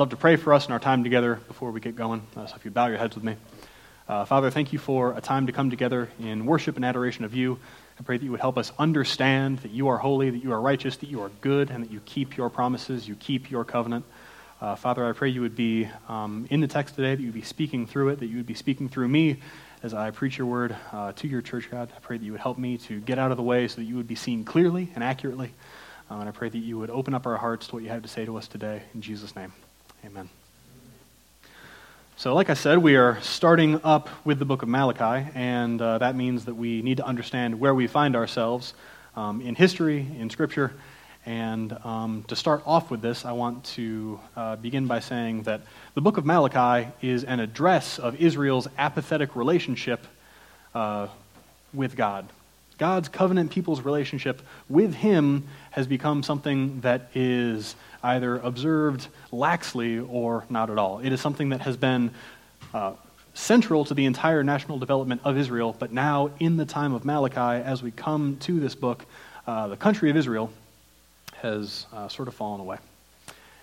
love 0.00 0.08
to 0.08 0.16
pray 0.16 0.36
for 0.36 0.54
us 0.54 0.66
in 0.66 0.72
our 0.72 0.78
time 0.78 1.04
together 1.04 1.34
before 1.46 1.70
we 1.70 1.78
get 1.78 1.94
going. 1.94 2.22
Uh, 2.34 2.46
so 2.46 2.56
if 2.56 2.64
you 2.64 2.70
bow 2.70 2.86
your 2.86 2.96
heads 2.96 3.14
with 3.14 3.22
me. 3.22 3.36
Uh, 4.08 4.24
Father, 4.24 4.50
thank 4.50 4.72
you 4.72 4.78
for 4.78 5.12
a 5.12 5.20
time 5.20 5.46
to 5.46 5.52
come 5.52 5.68
together 5.68 6.08
in 6.18 6.46
worship 6.46 6.76
and 6.76 6.86
adoration 6.86 7.22
of 7.22 7.34
you. 7.34 7.58
I 7.98 8.02
pray 8.02 8.16
that 8.16 8.24
you 8.24 8.30
would 8.30 8.40
help 8.40 8.56
us 8.56 8.72
understand 8.78 9.58
that 9.58 9.72
you 9.72 9.88
are 9.88 9.98
holy, 9.98 10.30
that 10.30 10.42
you 10.42 10.54
are 10.54 10.60
righteous, 10.60 10.96
that 10.96 11.10
you 11.10 11.20
are 11.20 11.28
good, 11.42 11.68
and 11.68 11.84
that 11.84 11.90
you 11.90 12.00
keep 12.06 12.38
your 12.38 12.48
promises, 12.48 13.06
you 13.06 13.14
keep 13.14 13.50
your 13.50 13.62
covenant. 13.62 14.06
Uh, 14.58 14.74
Father, 14.74 15.04
I 15.04 15.12
pray 15.12 15.28
you 15.28 15.42
would 15.42 15.54
be 15.54 15.86
um, 16.08 16.46
in 16.48 16.60
the 16.60 16.66
text 16.66 16.94
today, 16.94 17.14
that 17.14 17.20
you 17.20 17.26
would 17.28 17.34
be 17.34 17.42
speaking 17.42 17.86
through 17.86 18.08
it, 18.08 18.20
that 18.20 18.28
you 18.28 18.38
would 18.38 18.46
be 18.46 18.54
speaking 18.54 18.88
through 18.88 19.08
me 19.08 19.36
as 19.82 19.92
I 19.92 20.12
preach 20.12 20.38
your 20.38 20.46
word 20.46 20.74
uh, 20.92 21.12
to 21.12 21.28
your 21.28 21.42
church, 21.42 21.70
God. 21.70 21.92
I 21.94 22.00
pray 22.00 22.16
that 22.16 22.24
you 22.24 22.32
would 22.32 22.40
help 22.40 22.56
me 22.56 22.78
to 22.78 23.00
get 23.00 23.18
out 23.18 23.32
of 23.32 23.36
the 23.36 23.42
way 23.42 23.68
so 23.68 23.82
that 23.82 23.84
you 23.84 23.96
would 23.96 24.08
be 24.08 24.14
seen 24.14 24.46
clearly 24.46 24.90
and 24.94 25.04
accurately. 25.04 25.52
Uh, 26.10 26.20
and 26.20 26.28
I 26.30 26.32
pray 26.32 26.48
that 26.48 26.58
you 26.58 26.78
would 26.78 26.88
open 26.88 27.12
up 27.12 27.26
our 27.26 27.36
hearts 27.36 27.66
to 27.66 27.74
what 27.74 27.82
you 27.82 27.90
have 27.90 28.00
to 28.00 28.08
say 28.08 28.24
to 28.24 28.38
us 28.38 28.48
today. 28.48 28.84
In 28.94 29.02
Jesus' 29.02 29.36
name. 29.36 29.52
Amen. 30.04 30.30
So, 32.16 32.34
like 32.34 32.48
I 32.48 32.54
said, 32.54 32.78
we 32.78 32.96
are 32.96 33.20
starting 33.20 33.80
up 33.84 34.08
with 34.24 34.38
the 34.38 34.46
book 34.46 34.62
of 34.62 34.68
Malachi, 34.68 35.28
and 35.34 35.80
uh, 35.80 35.98
that 35.98 36.16
means 36.16 36.46
that 36.46 36.54
we 36.54 36.80
need 36.80 36.96
to 36.96 37.04
understand 37.04 37.60
where 37.60 37.74
we 37.74 37.86
find 37.86 38.16
ourselves 38.16 38.72
um, 39.14 39.42
in 39.42 39.54
history, 39.54 40.06
in 40.18 40.30
Scripture. 40.30 40.72
And 41.26 41.76
um, 41.84 42.24
to 42.28 42.36
start 42.36 42.62
off 42.64 42.90
with 42.90 43.02
this, 43.02 43.26
I 43.26 43.32
want 43.32 43.62
to 43.76 44.18
uh, 44.36 44.56
begin 44.56 44.86
by 44.86 45.00
saying 45.00 45.42
that 45.42 45.60
the 45.94 46.00
book 46.00 46.16
of 46.16 46.24
Malachi 46.24 46.88
is 47.02 47.24
an 47.24 47.38
address 47.38 47.98
of 47.98 48.16
Israel's 48.16 48.68
apathetic 48.78 49.36
relationship 49.36 50.06
uh, 50.74 51.08
with 51.74 51.94
God. 51.94 52.26
God's 52.80 53.10
covenant 53.10 53.50
people's 53.50 53.82
relationship 53.82 54.40
with 54.70 54.94
Him 54.94 55.46
has 55.70 55.86
become 55.86 56.22
something 56.22 56.80
that 56.80 57.10
is 57.14 57.76
either 58.02 58.38
observed 58.38 59.06
laxly 59.30 60.04
or 60.10 60.46
not 60.48 60.70
at 60.70 60.78
all. 60.78 60.98
It 61.00 61.12
is 61.12 61.20
something 61.20 61.50
that 61.50 61.60
has 61.60 61.76
been 61.76 62.10
uh, 62.72 62.94
central 63.34 63.84
to 63.84 63.92
the 63.92 64.06
entire 64.06 64.42
national 64.42 64.78
development 64.78 65.20
of 65.24 65.36
Israel, 65.36 65.76
but 65.78 65.92
now, 65.92 66.30
in 66.40 66.56
the 66.56 66.64
time 66.64 66.94
of 66.94 67.04
Malachi, 67.04 67.62
as 67.62 67.82
we 67.82 67.90
come 67.90 68.38
to 68.40 68.58
this 68.58 68.74
book, 68.74 69.04
uh, 69.46 69.68
the 69.68 69.76
country 69.76 70.08
of 70.08 70.16
Israel 70.16 70.50
has 71.42 71.86
uh, 71.92 72.08
sort 72.08 72.28
of 72.28 72.34
fallen 72.34 72.62
away. 72.62 72.78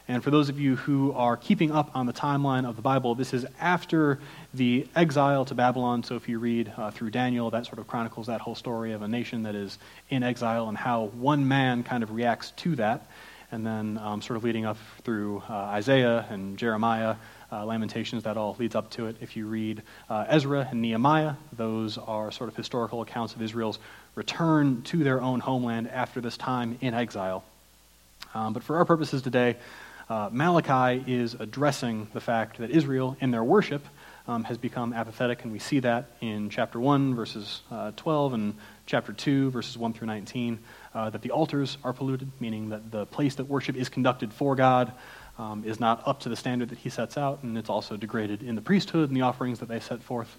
And 0.08 0.24
for 0.24 0.32
those 0.32 0.48
of 0.48 0.60
you 0.60 0.78
who 0.78 1.12
are 1.14 1.36
keeping 1.36 1.72
up 1.72 1.92
on 1.94 2.06
the 2.06 2.14
timeline 2.14 2.68
of 2.68 2.78
the 2.78 2.82
Bible, 2.82 3.14
this 3.14 3.34
is 3.34 3.46
after 3.60 4.20
the 4.54 4.88
exile 4.96 5.44
to 5.46 5.56
Babylon. 5.56 6.04
So 6.04 6.16
if 6.16 6.30
you 6.30 6.40
read 6.40 6.72
uh, 6.78 6.92
through 6.92 7.10
Daniel, 7.10 7.50
that 7.50 7.66
sort 7.66 7.80
of 7.80 7.88
chronicles 7.88 8.28
that 8.28 8.40
whole 8.40 8.56
story 8.56 8.94
of 8.94 9.02
a 9.02 9.08
nation 9.08 9.44
that 9.44 9.56
is 9.56 9.78
in 10.10 10.24
exile 10.24 10.70
and 10.70 10.78
how 10.78 11.06
one 11.08 11.48
man 11.48 11.84
kind 11.84 12.04
of 12.04 12.12
reacts 12.12 12.52
to 12.58 12.76
that 12.78 13.06
and 13.52 13.66
then 13.66 13.98
um, 13.98 14.22
sort 14.22 14.38
of 14.38 14.44
leading 14.44 14.66
up 14.66 14.78
through 15.04 15.42
uh, 15.50 15.54
Isaiah 15.54 16.26
and 16.30 16.58
Jeremiah, 16.58 17.16
uh, 17.52 17.66
Lamentations, 17.66 18.24
that 18.24 18.36
all 18.36 18.56
leads 18.60 18.76
up 18.76 18.90
to 18.92 19.08
it. 19.08 19.18
If 19.22 19.38
you 19.38 19.48
read 19.48 19.82
uh, 20.10 20.26
Ezra 20.28 20.68
and 20.70 20.82
Nehemiah, 20.82 21.34
those 21.54 21.98
are 21.98 22.32
sort 22.32 22.50
of 22.50 22.58
historical 22.58 23.02
accounts 23.02 23.36
of 23.36 23.42
Israel's 23.42 23.80
return 24.16 24.82
to 24.84 25.04
their 25.04 25.22
own 25.22 25.40
homeland 25.40 25.90
after 25.90 26.20
this 26.20 26.36
time 26.36 26.78
in 26.82 26.94
exile. 26.94 27.44
Um, 28.34 28.54
but 28.54 28.64
for 28.64 28.78
our 28.78 28.86
purposes 28.86 29.22
today, 29.22 29.56
uh, 30.10 30.30
Malachi 30.32 31.04
is 31.12 31.34
addressing 31.34 32.08
the 32.14 32.22
fact 32.22 32.60
that 32.60 32.72
Israel, 32.72 33.18
in 33.20 33.32
their 33.32 33.44
worship, 33.44 33.86
um, 34.28 34.44
has 34.44 34.58
become 34.58 34.94
apathetic, 34.94 35.44
and 35.44 35.52
we 35.52 35.60
see 35.60 35.80
that 35.80 36.12
in 36.22 36.50
chapter 36.50 36.80
1, 36.80 37.16
verses 37.16 37.62
uh, 37.72 37.92
12, 37.96 38.34
and 38.34 38.54
chapter 38.86 39.14
2, 39.14 39.52
verses 39.52 39.78
1 39.78 39.94
through 39.94 40.08
19 40.08 40.60
uh, 40.94 41.10
that 41.10 41.22
the 41.22 41.32
altars 41.32 41.78
are 41.84 41.94
polluted, 41.94 42.30
meaning 42.40 42.70
that 42.70 42.92
the 42.92 43.06
place 43.06 43.36
that 43.36 43.46
worship 43.46 43.76
is 43.76 43.90
conducted 43.90 44.34
for 44.34 44.56
God 44.56 44.92
um, 45.38 45.64
is 45.66 45.80
not 45.80 46.06
up 46.08 46.22
to 46.22 46.30
the 46.30 46.36
standard 46.36 46.70
that 46.70 46.80
he 46.80 46.90
sets 46.90 47.18
out, 47.18 47.44
and 47.44 47.58
it's 47.58 47.70
also 47.70 47.96
degraded 47.96 48.44
in 48.44 48.56
the 48.56 48.62
priesthood 48.62 49.10
and 49.10 49.16
the 49.16 49.22
offerings 49.22 49.60
that 49.60 49.70
they 49.70 49.80
set 49.80 50.02
forth. 50.02 50.38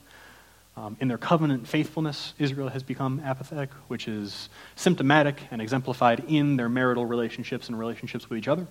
Um, 0.76 0.96
in 1.00 1.08
their 1.08 1.18
covenant 1.18 1.66
faithfulness, 1.66 2.34
Israel 2.38 2.68
has 2.68 2.82
become 2.84 3.20
apathetic, 3.24 3.70
which 3.88 4.06
is 4.06 4.48
symptomatic 4.76 5.40
and 5.50 5.60
exemplified 5.60 6.24
in 6.28 6.56
their 6.56 6.68
marital 6.68 7.04
relationships 7.04 7.68
and 7.68 7.78
relationships 7.78 8.30
with 8.30 8.38
each 8.38 8.46
other. 8.46 8.66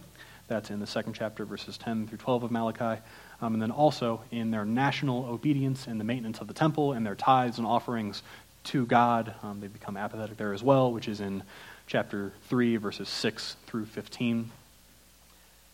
That's 0.47 0.69
in 0.69 0.79
the 0.79 0.87
second 0.87 1.13
chapter, 1.13 1.45
verses 1.45 1.77
10 1.77 2.07
through 2.07 2.19
12 2.19 2.43
of 2.43 2.51
Malachi. 2.51 3.01
Um, 3.41 3.53
and 3.53 3.61
then 3.61 3.71
also 3.71 4.21
in 4.31 4.51
their 4.51 4.65
national 4.65 5.25
obedience 5.25 5.87
and 5.87 5.99
the 5.99 6.05
maintenance 6.05 6.39
of 6.39 6.47
the 6.47 6.53
temple 6.53 6.93
and 6.93 7.05
their 7.05 7.15
tithes 7.15 7.57
and 7.57 7.67
offerings 7.67 8.23
to 8.65 8.85
God. 8.85 9.33
Um, 9.43 9.59
they 9.59 9.67
become 9.67 9.97
apathetic 9.97 10.37
there 10.37 10.53
as 10.53 10.63
well, 10.63 10.91
which 10.91 11.07
is 11.07 11.19
in 11.19 11.43
chapter 11.85 12.33
3, 12.47 12.77
verses 12.77 13.09
6 13.09 13.55
through 13.65 13.85
15. 13.85 14.51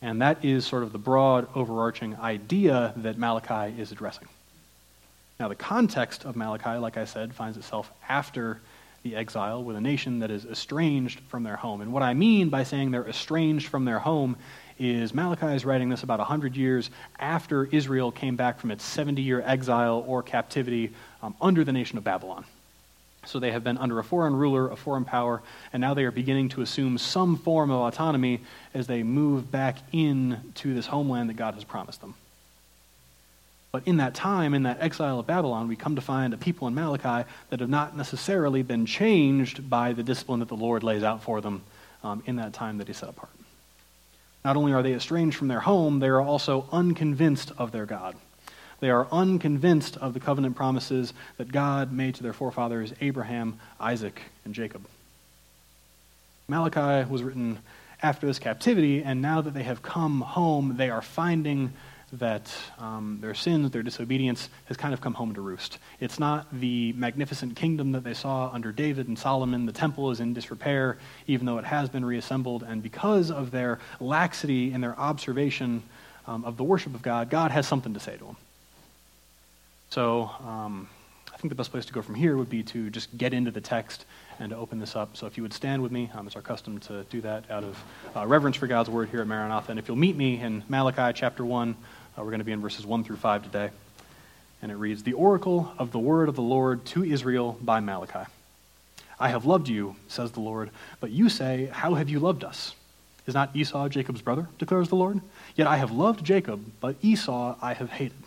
And 0.02 0.22
that 0.22 0.44
is 0.44 0.66
sort 0.66 0.84
of 0.84 0.92
the 0.92 0.98
broad, 0.98 1.48
overarching 1.56 2.16
idea 2.18 2.94
that 2.98 3.18
Malachi 3.18 3.80
is 3.80 3.92
addressing. 3.92 4.28
Now, 5.40 5.48
the 5.48 5.56
context 5.56 6.26
of 6.26 6.36
Malachi, 6.36 6.78
like 6.78 6.98
I 6.98 7.06
said, 7.06 7.34
finds 7.34 7.58
itself 7.58 7.92
after 8.08 8.60
the 9.04 9.16
exile 9.16 9.64
with 9.64 9.76
a 9.76 9.82
nation 9.82 10.20
that 10.20 10.32
is 10.32 10.46
estranged 10.46 11.20
from 11.28 11.44
their 11.44 11.58
home. 11.58 11.82
And 11.82 11.92
what 11.92 12.04
I 12.04 12.14
mean 12.14 12.50
by 12.50 12.64
saying 12.64 12.92
they're 12.92 13.08
estranged 13.08 13.68
from 13.68 13.86
their 13.86 14.00
home 14.00 14.38
is 14.80 15.14
Malachi 15.14 15.48
is 15.48 15.66
writing 15.66 15.90
this 15.90 16.04
about 16.04 16.20
100 16.20 16.56
years 16.56 16.90
after 17.20 17.66
Israel 17.66 18.12
came 18.12 18.36
back 18.36 18.60
from 18.60 18.72
its 18.72 18.84
70 18.84 19.22
year 19.22 19.42
exile 19.46 20.04
or 20.08 20.24
captivity 20.24 20.92
um, 21.22 21.36
under 21.42 21.64
the 21.64 21.72
nation 21.72 21.98
of 21.98 22.04
Babylon. 22.04 22.46
So 23.26 23.40
they 23.40 23.52
have 23.52 23.64
been 23.64 23.78
under 23.78 24.00
a 24.00 24.04
foreign 24.04 24.36
ruler, 24.36 24.70
a 24.70 24.76
foreign 24.76 25.06
power, 25.06 25.42
and 25.72 25.80
now 25.80 25.94
they 25.94 26.04
are 26.04 26.12
beginning 26.12 26.50
to 26.50 26.62
assume 26.62 26.98
some 26.98 27.38
form 27.38 27.72
of 27.72 27.80
autonomy 27.82 28.42
as 28.74 28.88
they 28.88 29.04
move 29.04 29.50
back 29.50 29.78
into 29.94 30.74
this 30.74 30.88
homeland 30.88 31.30
that 31.30 31.36
God 31.36 31.54
has 31.54 31.64
promised 31.64 32.02
them. 32.02 32.16
But 33.72 33.88
in 33.88 33.98
that 33.98 34.14
time, 34.14 34.54
in 34.54 34.64
that 34.64 34.82
exile 34.82 35.20
of 35.20 35.26
Babylon, 35.26 35.68
we 35.68 35.76
come 35.76 35.96
to 35.96 36.02
find 36.02 36.34
a 36.34 36.38
people 36.38 36.68
in 36.68 36.76
Malachi 36.76 37.28
that 37.50 37.60
have 37.60 37.70
not 37.70 37.98
necessarily 37.98 38.62
been 38.62 38.86
changed 38.86 39.68
by 39.68 39.94
the 39.94 40.04
discipline 40.04 40.42
that 40.42 40.50
the 40.50 40.56
Lord 40.56 40.84
lays 40.84 41.02
out 41.02 41.24
for 41.24 41.42
them 41.42 41.64
um, 42.04 42.22
in 42.28 42.36
that 42.36 42.54
time 42.54 42.78
that 42.78 42.88
He 42.88 42.94
set 42.94 43.10
apart. 43.10 43.32
Not 44.44 44.58
only 44.58 44.74
are 44.74 44.84
they 44.84 44.94
estranged 44.94 45.38
from 45.38 45.48
their 45.48 45.62
home, 45.62 46.00
they 46.00 46.08
are 46.08 46.22
also 46.22 46.68
unconvinced 46.72 47.52
of 47.58 47.72
their 47.72 47.86
God. 47.86 48.16
They 48.80 48.90
are 48.90 49.08
unconvinced 49.12 49.96
of 49.98 50.14
the 50.14 50.20
covenant 50.20 50.56
promises 50.56 51.14
that 51.38 51.52
God 51.52 51.94
made 51.94 52.16
to 52.16 52.24
their 52.24 52.34
forefathers, 52.34 52.94
Abraham, 53.00 53.60
Isaac, 53.80 54.22
and 54.44 54.54
Jacob. 54.54 54.86
Malachi 56.50 57.10
was 57.10 57.24
written 57.24 57.60
after 58.02 58.28
this 58.28 58.40
captivity, 58.40 59.02
and 59.02 59.22
now 59.22 59.40
that 59.40 59.54
they 59.54 59.64
have 59.64 59.82
come 59.82 60.20
home, 60.20 60.76
they 60.76 60.90
are 60.90 61.02
finding 61.02 61.72
that 62.14 62.54
um, 62.78 63.18
their 63.22 63.34
sins, 63.34 63.72
their 63.72 63.84
disobedience, 63.84 64.50
has 64.66 64.78
kind 64.78 64.94
of 64.94 65.02
come 65.02 65.14
home 65.14 65.34
to 65.34 65.42
roost. 65.42 65.80
It's 66.00 66.20
not 66.20 66.48
the 66.52 66.94
magnificent 66.94 67.56
kingdom 67.56 67.92
that 67.94 68.04
they 68.04 68.14
saw 68.14 68.50
under 68.52 68.72
David 68.72 69.08
and 69.08 69.18
Solomon. 69.18 69.66
The 69.66 69.72
temple 69.72 70.12
is 70.12 70.20
in 70.20 70.34
disrepair, 70.34 70.98
even 71.28 71.46
though 71.46 71.58
it 71.58 71.66
has 71.66 71.90
been 71.90 72.06
reassembled. 72.06 72.64
And 72.64 72.84
because 72.84 73.32
of 73.32 73.52
their 73.52 73.80
laxity 74.00 74.72
in 74.72 74.82
their 74.82 74.98
observation 75.00 75.82
um, 76.28 76.46
of 76.46 76.56
the 76.58 76.64
worship 76.64 76.94
of 76.94 77.02
God, 77.02 77.30
God 77.30 77.52
has 77.52 77.68
something 77.68 77.94
to 77.94 78.00
say 78.00 78.16
to 78.18 78.26
them. 78.26 78.38
So 79.90 80.30
um, 80.46 80.90
I 81.34 81.38
think 81.38 81.50
the 81.50 81.56
best 81.56 81.72
place 81.72 81.86
to 81.86 81.94
go 81.94 82.02
from 82.02 82.16
here 82.16 82.38
would 82.38 82.50
be 82.50 82.64
to 82.64 82.90
just 82.90 83.16
get 83.18 83.34
into 83.34 83.52
the 83.52 83.62
text 83.62 84.06
and 84.40 84.50
to 84.50 84.58
open 84.58 84.80
this 84.80 84.96
up. 84.96 85.16
So 85.16 85.28
if 85.28 85.38
you 85.38 85.44
would 85.44 85.54
stand 85.54 85.82
with 85.82 85.92
me, 85.92 86.10
um, 86.14 86.28
it's 86.28 86.36
our 86.36 86.42
custom 86.42 86.80
to 86.82 87.04
do 87.06 87.22
that 87.22 87.50
out 87.50 87.64
of 87.64 87.84
uh, 88.16 88.26
reverence 88.26 88.58
for 88.58 88.68
God's 88.68 88.90
word 88.90 89.10
here 89.10 89.22
at 89.22 89.28
Maranatha. 89.28 89.72
And 89.72 89.80
if 89.80 89.88
you'll 89.88 89.98
meet 89.98 90.16
me 90.16 90.40
in 90.40 90.64
Malachi 90.68 91.18
chapter 91.18 91.46
1, 91.46 91.76
uh, 92.18 92.22
we're 92.22 92.30
going 92.30 92.40
to 92.40 92.46
be 92.46 92.52
in 92.52 92.62
verses 92.62 92.86
1 92.86 93.04
through 93.04 93.18
5 93.18 93.44
today. 93.44 93.70
And 94.62 94.72
it 94.72 94.76
reads 94.76 95.04
The 95.04 95.14
oracle 95.14 95.72
of 95.78 95.92
the 95.92 96.00
word 96.00 96.30
of 96.30 96.36
the 96.36 96.42
Lord 96.42 96.86
to 96.88 97.04
Israel 97.04 97.58
by 97.62 97.80
Malachi. 97.80 98.30
I 99.20 99.30
have 99.30 99.46
loved 99.46 99.68
you, 99.68 99.96
says 100.08 100.32
the 100.32 100.40
Lord, 100.40 100.70
but 101.00 101.12
you 101.12 101.30
say, 101.30 101.70
How 101.72 101.96
have 101.96 102.10
you 102.10 102.20
loved 102.20 102.44
us? 102.44 102.76
Is 103.26 103.34
not 103.34 103.56
Esau 103.56 103.88
Jacob's 103.90 104.22
brother, 104.22 104.48
declares 104.60 104.90
the 104.90 104.96
Lord? 104.96 105.22
Yet 105.56 105.68
I 105.68 105.78
have 105.78 105.92
loved 105.92 106.24
Jacob, 106.24 106.64
but 106.80 106.98
Esau 107.02 107.56
I 107.62 107.74
have 107.74 107.90
hated. 107.90 108.18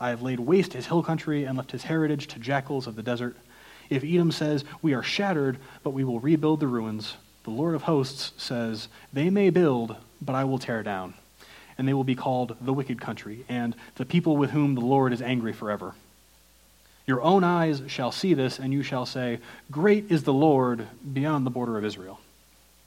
I 0.00 0.08
have 0.08 0.22
laid 0.22 0.40
waste 0.40 0.72
his 0.72 0.86
hill 0.86 1.02
country 1.02 1.44
and 1.44 1.56
left 1.56 1.72
his 1.72 1.84
heritage 1.84 2.26
to 2.28 2.38
jackals 2.38 2.86
of 2.86 2.96
the 2.96 3.02
desert. 3.02 3.36
If 3.88 4.02
Edom 4.02 4.32
says, 4.32 4.64
We 4.80 4.94
are 4.94 5.02
shattered, 5.02 5.58
but 5.82 5.90
we 5.90 6.02
will 6.02 6.18
rebuild 6.18 6.60
the 6.60 6.66
ruins, 6.66 7.14
the 7.44 7.50
Lord 7.50 7.74
of 7.74 7.82
hosts 7.82 8.32
says, 8.36 8.88
They 9.12 9.30
may 9.30 9.50
build, 9.50 9.96
but 10.20 10.34
I 10.34 10.44
will 10.44 10.58
tear 10.58 10.82
down. 10.82 11.14
And 11.82 11.88
they 11.88 11.94
will 11.94 12.04
be 12.04 12.14
called 12.14 12.54
the 12.60 12.72
wicked 12.72 13.00
country, 13.00 13.44
and 13.48 13.74
the 13.96 14.04
people 14.06 14.36
with 14.36 14.52
whom 14.52 14.76
the 14.76 14.80
Lord 14.80 15.12
is 15.12 15.20
angry 15.20 15.52
forever. 15.52 15.96
Your 17.08 17.20
own 17.20 17.42
eyes 17.42 17.82
shall 17.88 18.12
see 18.12 18.34
this, 18.34 18.60
and 18.60 18.72
you 18.72 18.84
shall 18.84 19.04
say, 19.04 19.40
Great 19.68 20.08
is 20.08 20.22
the 20.22 20.32
Lord 20.32 20.86
beyond 21.12 21.44
the 21.44 21.50
border 21.50 21.76
of 21.76 21.84
Israel. 21.84 22.20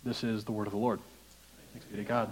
This 0.06 0.24
is 0.24 0.45
the 0.45 0.53
word 0.53 0.65
of 0.65 0.71
the 0.71 0.80
Lord. 0.80 1.01
Thanks 1.74 1.86
be 1.88 1.97
to 1.97 2.03
God. 2.06 2.31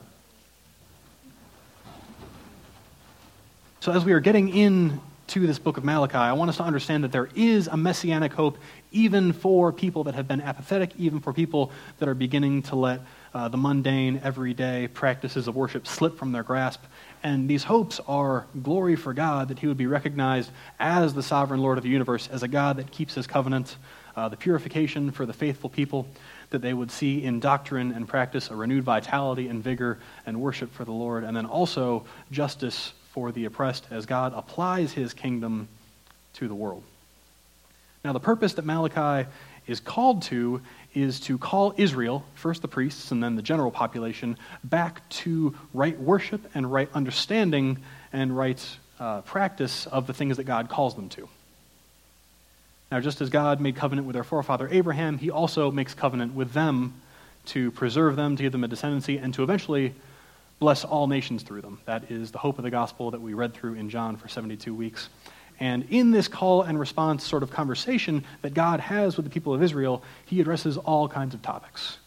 So, 3.81 3.91
as 3.91 4.05
we 4.05 4.13
are 4.13 4.21
getting 4.21 4.47
into 4.47 5.45
this 5.45 5.59
book 5.59 5.75
of 5.75 5.83
Malachi, 5.83 6.15
I 6.15 6.31
want 6.31 6.47
us 6.47 6.55
to 6.55 6.63
understand 6.63 7.03
that 7.03 7.11
there 7.11 7.27
is 7.35 7.67
a 7.67 7.75
messianic 7.75 8.31
hope 8.31 8.57
even 8.93 9.33
for 9.33 9.73
people 9.73 10.05
that 10.05 10.15
have 10.15 10.27
been 10.27 10.41
apathetic, 10.41 10.93
even 10.97 11.19
for 11.19 11.33
people 11.33 11.71
that 11.99 12.07
are 12.07 12.13
beginning 12.13 12.61
to 12.61 12.75
let 12.75 13.01
uh, 13.33 13.47
the 13.47 13.57
mundane, 13.57 14.21
everyday 14.23 14.87
practices 14.87 15.47
of 15.47 15.55
worship 15.55 15.87
slip 15.87 16.17
from 16.17 16.31
their 16.31 16.43
grasp 16.43 16.83
And 17.23 17.49
these 17.49 17.63
hopes 17.63 17.99
are 18.07 18.45
glory 18.61 18.95
for 18.95 19.13
God, 19.13 19.47
that 19.47 19.59
he 19.59 19.67
would 19.67 19.77
be 19.77 19.87
recognized 19.87 20.51
as 20.79 21.13
the 21.13 21.23
sovereign 21.23 21.61
Lord 21.61 21.77
of 21.77 21.83
the 21.83 21.89
universe, 21.89 22.29
as 22.31 22.43
a 22.43 22.47
God 22.47 22.77
that 22.77 22.91
keeps 22.91 23.15
his 23.15 23.27
covenant, 23.27 23.77
uh, 24.15 24.29
the 24.29 24.37
purification 24.37 25.09
for 25.09 25.25
the 25.25 25.33
faithful 25.33 25.69
people, 25.69 26.05
that 26.51 26.61
they 26.61 26.73
would 26.73 26.91
see 26.91 27.23
in 27.23 27.39
doctrine 27.39 27.91
and 27.93 28.07
practice 28.07 28.51
a 28.51 28.55
renewed 28.55 28.83
vitality 28.83 29.47
and 29.47 29.63
vigor 29.63 29.99
and 30.25 30.39
worship 30.39 30.71
for 30.71 30.85
the 30.85 30.91
Lord, 30.91 31.23
and 31.23 31.35
then 31.35 31.45
also 31.45 32.05
justice 32.29 32.93
for 33.11 33.31
the 33.31 33.45
oppressed 33.45 33.87
as 33.89 34.05
God 34.05 34.33
applies 34.35 34.91
his 34.91 35.13
kingdom 35.13 35.67
to 36.33 36.47
the 36.47 36.55
world. 36.55 36.83
Now, 38.03 38.11
the 38.11 38.19
purpose 38.19 38.55
that 38.55 38.65
Malachi 38.65 39.29
is 39.65 39.79
called 39.79 40.23
to 40.23 40.61
is 40.93 41.21
to 41.21 41.37
call 41.37 41.73
Israel, 41.77 42.25
first 42.35 42.61
the 42.61 42.67
priests 42.67 43.11
and 43.11 43.23
then 43.23 43.37
the 43.37 43.41
general 43.41 43.71
population, 43.71 44.37
back 44.61 45.07
to 45.09 45.55
right 45.73 45.97
worship 45.97 46.41
and 46.53 46.69
right 46.69 46.89
understanding 46.93 47.77
and 48.11 48.35
right 48.35 48.61
uh, 48.99 49.21
practice 49.21 49.87
of 49.87 50.05
the 50.05 50.13
things 50.13 50.35
that 50.35 50.43
God 50.43 50.67
calls 50.67 50.95
them 50.95 51.07
to. 51.09 51.29
Now, 52.91 52.99
just 52.99 53.21
as 53.21 53.29
God 53.29 53.61
made 53.61 53.77
covenant 53.77 54.05
with 54.05 54.15
their 54.15 54.25
forefather 54.25 54.67
Abraham, 54.69 55.17
he 55.17 55.31
also 55.31 55.71
makes 55.71 55.93
covenant 55.93 56.35
with 56.35 56.51
them 56.51 56.93
to 57.45 57.71
preserve 57.71 58.17
them, 58.17 58.35
to 58.35 58.43
give 58.43 58.51
them 58.51 58.65
a 58.65 58.67
descendancy, 58.67 59.21
and 59.21 59.33
to 59.33 59.43
eventually 59.43 59.93
bless 60.59 60.83
all 60.83 61.07
nations 61.07 61.43
through 61.43 61.61
them. 61.61 61.79
That 61.85 62.11
is 62.11 62.31
the 62.31 62.37
hope 62.37 62.57
of 62.57 62.63
the 62.63 62.69
gospel 62.69 63.11
that 63.11 63.21
we 63.21 63.33
read 63.33 63.53
through 63.53 63.75
in 63.75 63.89
John 63.89 64.17
for 64.17 64.27
72 64.27 64.73
weeks. 64.73 65.09
And 65.59 65.85
in 65.89 66.11
this 66.11 66.27
call 66.27 66.63
and 66.63 66.79
response 66.79 67.23
sort 67.23 67.43
of 67.43 67.51
conversation 67.51 68.23
that 68.41 68.53
God 68.53 68.79
has 68.79 69.15
with 69.15 69.25
the 69.25 69.31
people 69.31 69.53
of 69.53 69.61
Israel, 69.61 70.03
he 70.25 70.41
addresses 70.41 70.77
all 70.77 71.07
kinds 71.07 71.33
of 71.33 71.41
topics. 71.41 71.97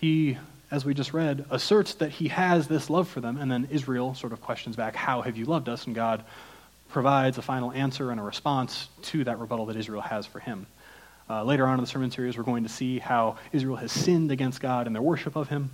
He, 0.00 0.38
as 0.70 0.84
we 0.84 0.94
just 0.94 1.12
read, 1.12 1.44
asserts 1.50 1.94
that 1.94 2.10
he 2.10 2.28
has 2.28 2.68
this 2.68 2.88
love 2.88 3.08
for 3.08 3.20
them, 3.20 3.36
and 3.36 3.50
then 3.50 3.68
Israel 3.70 4.14
sort 4.14 4.32
of 4.32 4.40
questions 4.40 4.76
back, 4.76 4.96
How 4.96 5.22
have 5.22 5.36
you 5.36 5.44
loved 5.44 5.68
us? 5.68 5.86
And 5.86 5.94
God 5.94 6.24
provides 6.88 7.38
a 7.38 7.42
final 7.42 7.70
answer 7.72 8.10
and 8.10 8.18
a 8.18 8.22
response 8.22 8.88
to 9.02 9.24
that 9.24 9.38
rebuttal 9.38 9.66
that 9.66 9.76
Israel 9.76 10.00
has 10.00 10.26
for 10.26 10.40
him. 10.40 10.66
Uh, 11.28 11.44
later 11.44 11.66
on 11.66 11.74
in 11.74 11.80
the 11.80 11.86
sermon 11.86 12.10
series, 12.10 12.36
we're 12.36 12.42
going 12.42 12.64
to 12.64 12.68
see 12.68 12.98
how 12.98 13.36
Israel 13.52 13.76
has 13.76 13.92
sinned 13.92 14.32
against 14.32 14.60
God 14.60 14.88
in 14.88 14.92
their 14.92 15.02
worship 15.02 15.36
of 15.36 15.48
him, 15.48 15.70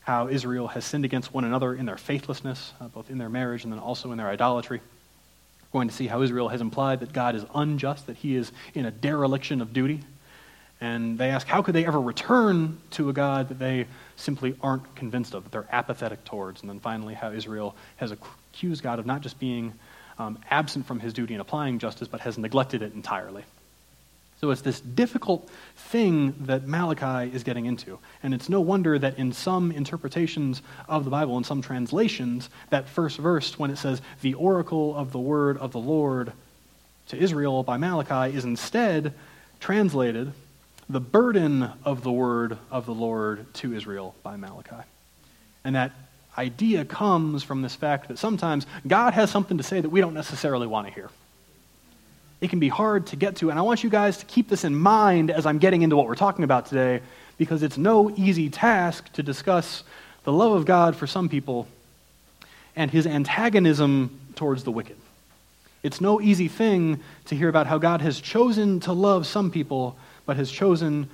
how 0.00 0.28
Israel 0.28 0.68
has 0.68 0.86
sinned 0.86 1.04
against 1.04 1.34
one 1.34 1.44
another 1.44 1.74
in 1.74 1.84
their 1.84 1.98
faithlessness, 1.98 2.72
uh, 2.80 2.88
both 2.88 3.10
in 3.10 3.18
their 3.18 3.28
marriage 3.28 3.64
and 3.64 3.72
then 3.72 3.80
also 3.80 4.10
in 4.10 4.16
their 4.16 4.28
idolatry. 4.28 4.80
Going 5.74 5.88
to 5.88 5.94
see 5.94 6.06
how 6.06 6.22
Israel 6.22 6.50
has 6.50 6.60
implied 6.60 7.00
that 7.00 7.12
God 7.12 7.34
is 7.34 7.44
unjust, 7.52 8.06
that 8.06 8.16
he 8.16 8.36
is 8.36 8.52
in 8.74 8.86
a 8.86 8.92
dereliction 8.92 9.60
of 9.60 9.72
duty. 9.72 10.02
And 10.80 11.18
they 11.18 11.30
ask, 11.30 11.48
how 11.48 11.62
could 11.62 11.74
they 11.74 11.84
ever 11.84 12.00
return 12.00 12.78
to 12.92 13.08
a 13.08 13.12
God 13.12 13.48
that 13.48 13.58
they 13.58 13.88
simply 14.14 14.54
aren't 14.60 14.94
convinced 14.94 15.34
of, 15.34 15.42
that 15.42 15.50
they're 15.50 15.66
apathetic 15.72 16.24
towards? 16.24 16.60
And 16.60 16.70
then 16.70 16.78
finally, 16.78 17.14
how 17.14 17.32
Israel 17.32 17.74
has 17.96 18.12
accused 18.12 18.84
God 18.84 19.00
of 19.00 19.06
not 19.06 19.22
just 19.22 19.40
being 19.40 19.72
um, 20.16 20.38
absent 20.48 20.86
from 20.86 21.00
his 21.00 21.12
duty 21.12 21.34
in 21.34 21.40
applying 21.40 21.80
justice, 21.80 22.06
but 22.06 22.20
has 22.20 22.38
neglected 22.38 22.80
it 22.80 22.94
entirely. 22.94 23.44
So 24.44 24.50
it's 24.50 24.60
this 24.60 24.78
difficult 24.78 25.48
thing 25.74 26.34
that 26.40 26.66
Malachi 26.68 27.34
is 27.34 27.44
getting 27.44 27.64
into. 27.64 27.98
And 28.22 28.34
it's 28.34 28.50
no 28.50 28.60
wonder 28.60 28.98
that 28.98 29.18
in 29.18 29.32
some 29.32 29.72
interpretations 29.72 30.60
of 30.86 31.04
the 31.04 31.10
Bible, 31.10 31.38
in 31.38 31.44
some 31.44 31.62
translations, 31.62 32.50
that 32.68 32.86
first 32.86 33.16
verse, 33.16 33.58
when 33.58 33.70
it 33.70 33.76
says, 33.76 34.02
the 34.20 34.34
oracle 34.34 34.94
of 34.94 35.12
the 35.12 35.18
word 35.18 35.56
of 35.56 35.72
the 35.72 35.78
Lord 35.78 36.30
to 37.08 37.16
Israel 37.16 37.62
by 37.62 37.78
Malachi, 37.78 38.36
is 38.36 38.44
instead 38.44 39.14
translated, 39.60 40.34
the 40.90 41.00
burden 41.00 41.70
of 41.82 42.02
the 42.02 42.12
word 42.12 42.58
of 42.70 42.84
the 42.84 42.92
Lord 42.92 43.46
to 43.54 43.72
Israel 43.72 44.14
by 44.22 44.36
Malachi. 44.36 44.86
And 45.64 45.74
that 45.74 45.92
idea 46.36 46.84
comes 46.84 47.42
from 47.42 47.62
this 47.62 47.76
fact 47.76 48.08
that 48.08 48.18
sometimes 48.18 48.66
God 48.86 49.14
has 49.14 49.30
something 49.30 49.56
to 49.56 49.64
say 49.64 49.80
that 49.80 49.88
we 49.88 50.02
don't 50.02 50.12
necessarily 50.12 50.66
want 50.66 50.86
to 50.88 50.92
hear. 50.92 51.08
It 52.44 52.50
can 52.50 52.58
be 52.58 52.68
hard 52.68 53.06
to 53.06 53.16
get 53.16 53.36
to, 53.36 53.48
and 53.48 53.58
I 53.58 53.62
want 53.62 53.82
you 53.82 53.88
guys 53.88 54.18
to 54.18 54.26
keep 54.26 54.50
this 54.50 54.64
in 54.64 54.74
mind 54.74 55.30
as 55.30 55.46
I'm 55.46 55.56
getting 55.56 55.80
into 55.80 55.96
what 55.96 56.06
we're 56.06 56.14
talking 56.14 56.44
about 56.44 56.66
today, 56.66 57.00
because 57.38 57.62
it's 57.62 57.78
no 57.78 58.10
easy 58.10 58.50
task 58.50 59.10
to 59.14 59.22
discuss 59.22 59.82
the 60.24 60.32
love 60.32 60.52
of 60.52 60.66
God 60.66 60.94
for 60.94 61.06
some 61.06 61.30
people 61.30 61.66
and 62.76 62.90
his 62.90 63.06
antagonism 63.06 64.20
towards 64.34 64.62
the 64.62 64.70
wicked. 64.70 64.98
It's 65.82 66.02
no 66.02 66.20
easy 66.20 66.48
thing 66.48 67.00
to 67.24 67.34
hear 67.34 67.48
about 67.48 67.66
how 67.66 67.78
God 67.78 68.02
has 68.02 68.20
chosen 68.20 68.80
to 68.80 68.92
love 68.92 69.26
some 69.26 69.50
people, 69.50 69.96
but 70.26 70.36
has 70.36 70.50
chosen 70.50 71.08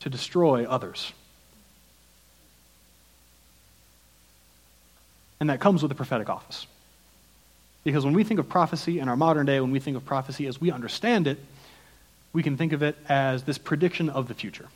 to 0.00 0.10
destroy 0.10 0.64
others. 0.68 1.12
And 5.38 5.48
that 5.48 5.60
comes 5.60 5.80
with 5.80 5.90
the 5.90 5.94
prophetic 5.94 6.28
office. 6.28 6.66
Because 7.84 8.04
when 8.04 8.14
we 8.14 8.24
think 8.24 8.40
of 8.40 8.48
prophecy 8.48 8.98
in 8.98 9.08
our 9.08 9.16
modern 9.16 9.46
day, 9.46 9.60
when 9.60 9.70
we 9.70 9.80
think 9.80 9.96
of 9.96 10.04
prophecy 10.04 10.46
as 10.46 10.60
we 10.60 10.70
understand 10.70 11.26
it, 11.26 11.38
we 12.32 12.42
can 12.42 12.56
think 12.56 12.72
of 12.72 12.82
it 12.82 12.96
as 13.08 13.44
this 13.44 13.58
prediction 13.58 14.10
of 14.10 14.28
the 14.28 14.34
future. 14.34 14.68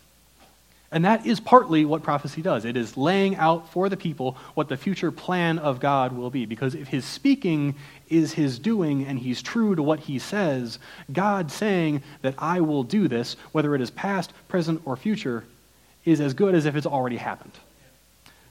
And 0.90 1.04
that 1.04 1.26
is 1.26 1.40
partly 1.40 1.84
what 1.84 2.04
prophecy 2.04 2.40
does. 2.40 2.64
It 2.64 2.76
is 2.76 2.96
laying 2.96 3.34
out 3.34 3.72
for 3.72 3.88
the 3.88 3.96
people 3.96 4.36
what 4.54 4.68
the 4.68 4.76
future 4.76 5.10
plan 5.10 5.58
of 5.58 5.80
God 5.80 6.12
will 6.12 6.30
be. 6.30 6.46
Because 6.46 6.76
if 6.76 6.86
his 6.86 7.04
speaking 7.04 7.74
is 8.08 8.32
his 8.32 8.60
doing 8.60 9.04
and 9.04 9.18
he's 9.18 9.42
true 9.42 9.74
to 9.74 9.82
what 9.82 9.98
he 9.98 10.20
says, 10.20 10.78
God 11.12 11.50
saying 11.50 12.02
that 12.22 12.36
I 12.38 12.60
will 12.60 12.84
do 12.84 13.08
this, 13.08 13.36
whether 13.50 13.74
it 13.74 13.80
is 13.80 13.90
past, 13.90 14.32
present, 14.46 14.82
or 14.84 14.96
future, 14.96 15.44
is 16.04 16.20
as 16.20 16.32
good 16.32 16.54
as 16.54 16.64
if 16.64 16.76
it's 16.76 16.86
already 16.86 17.16
happened. 17.16 17.58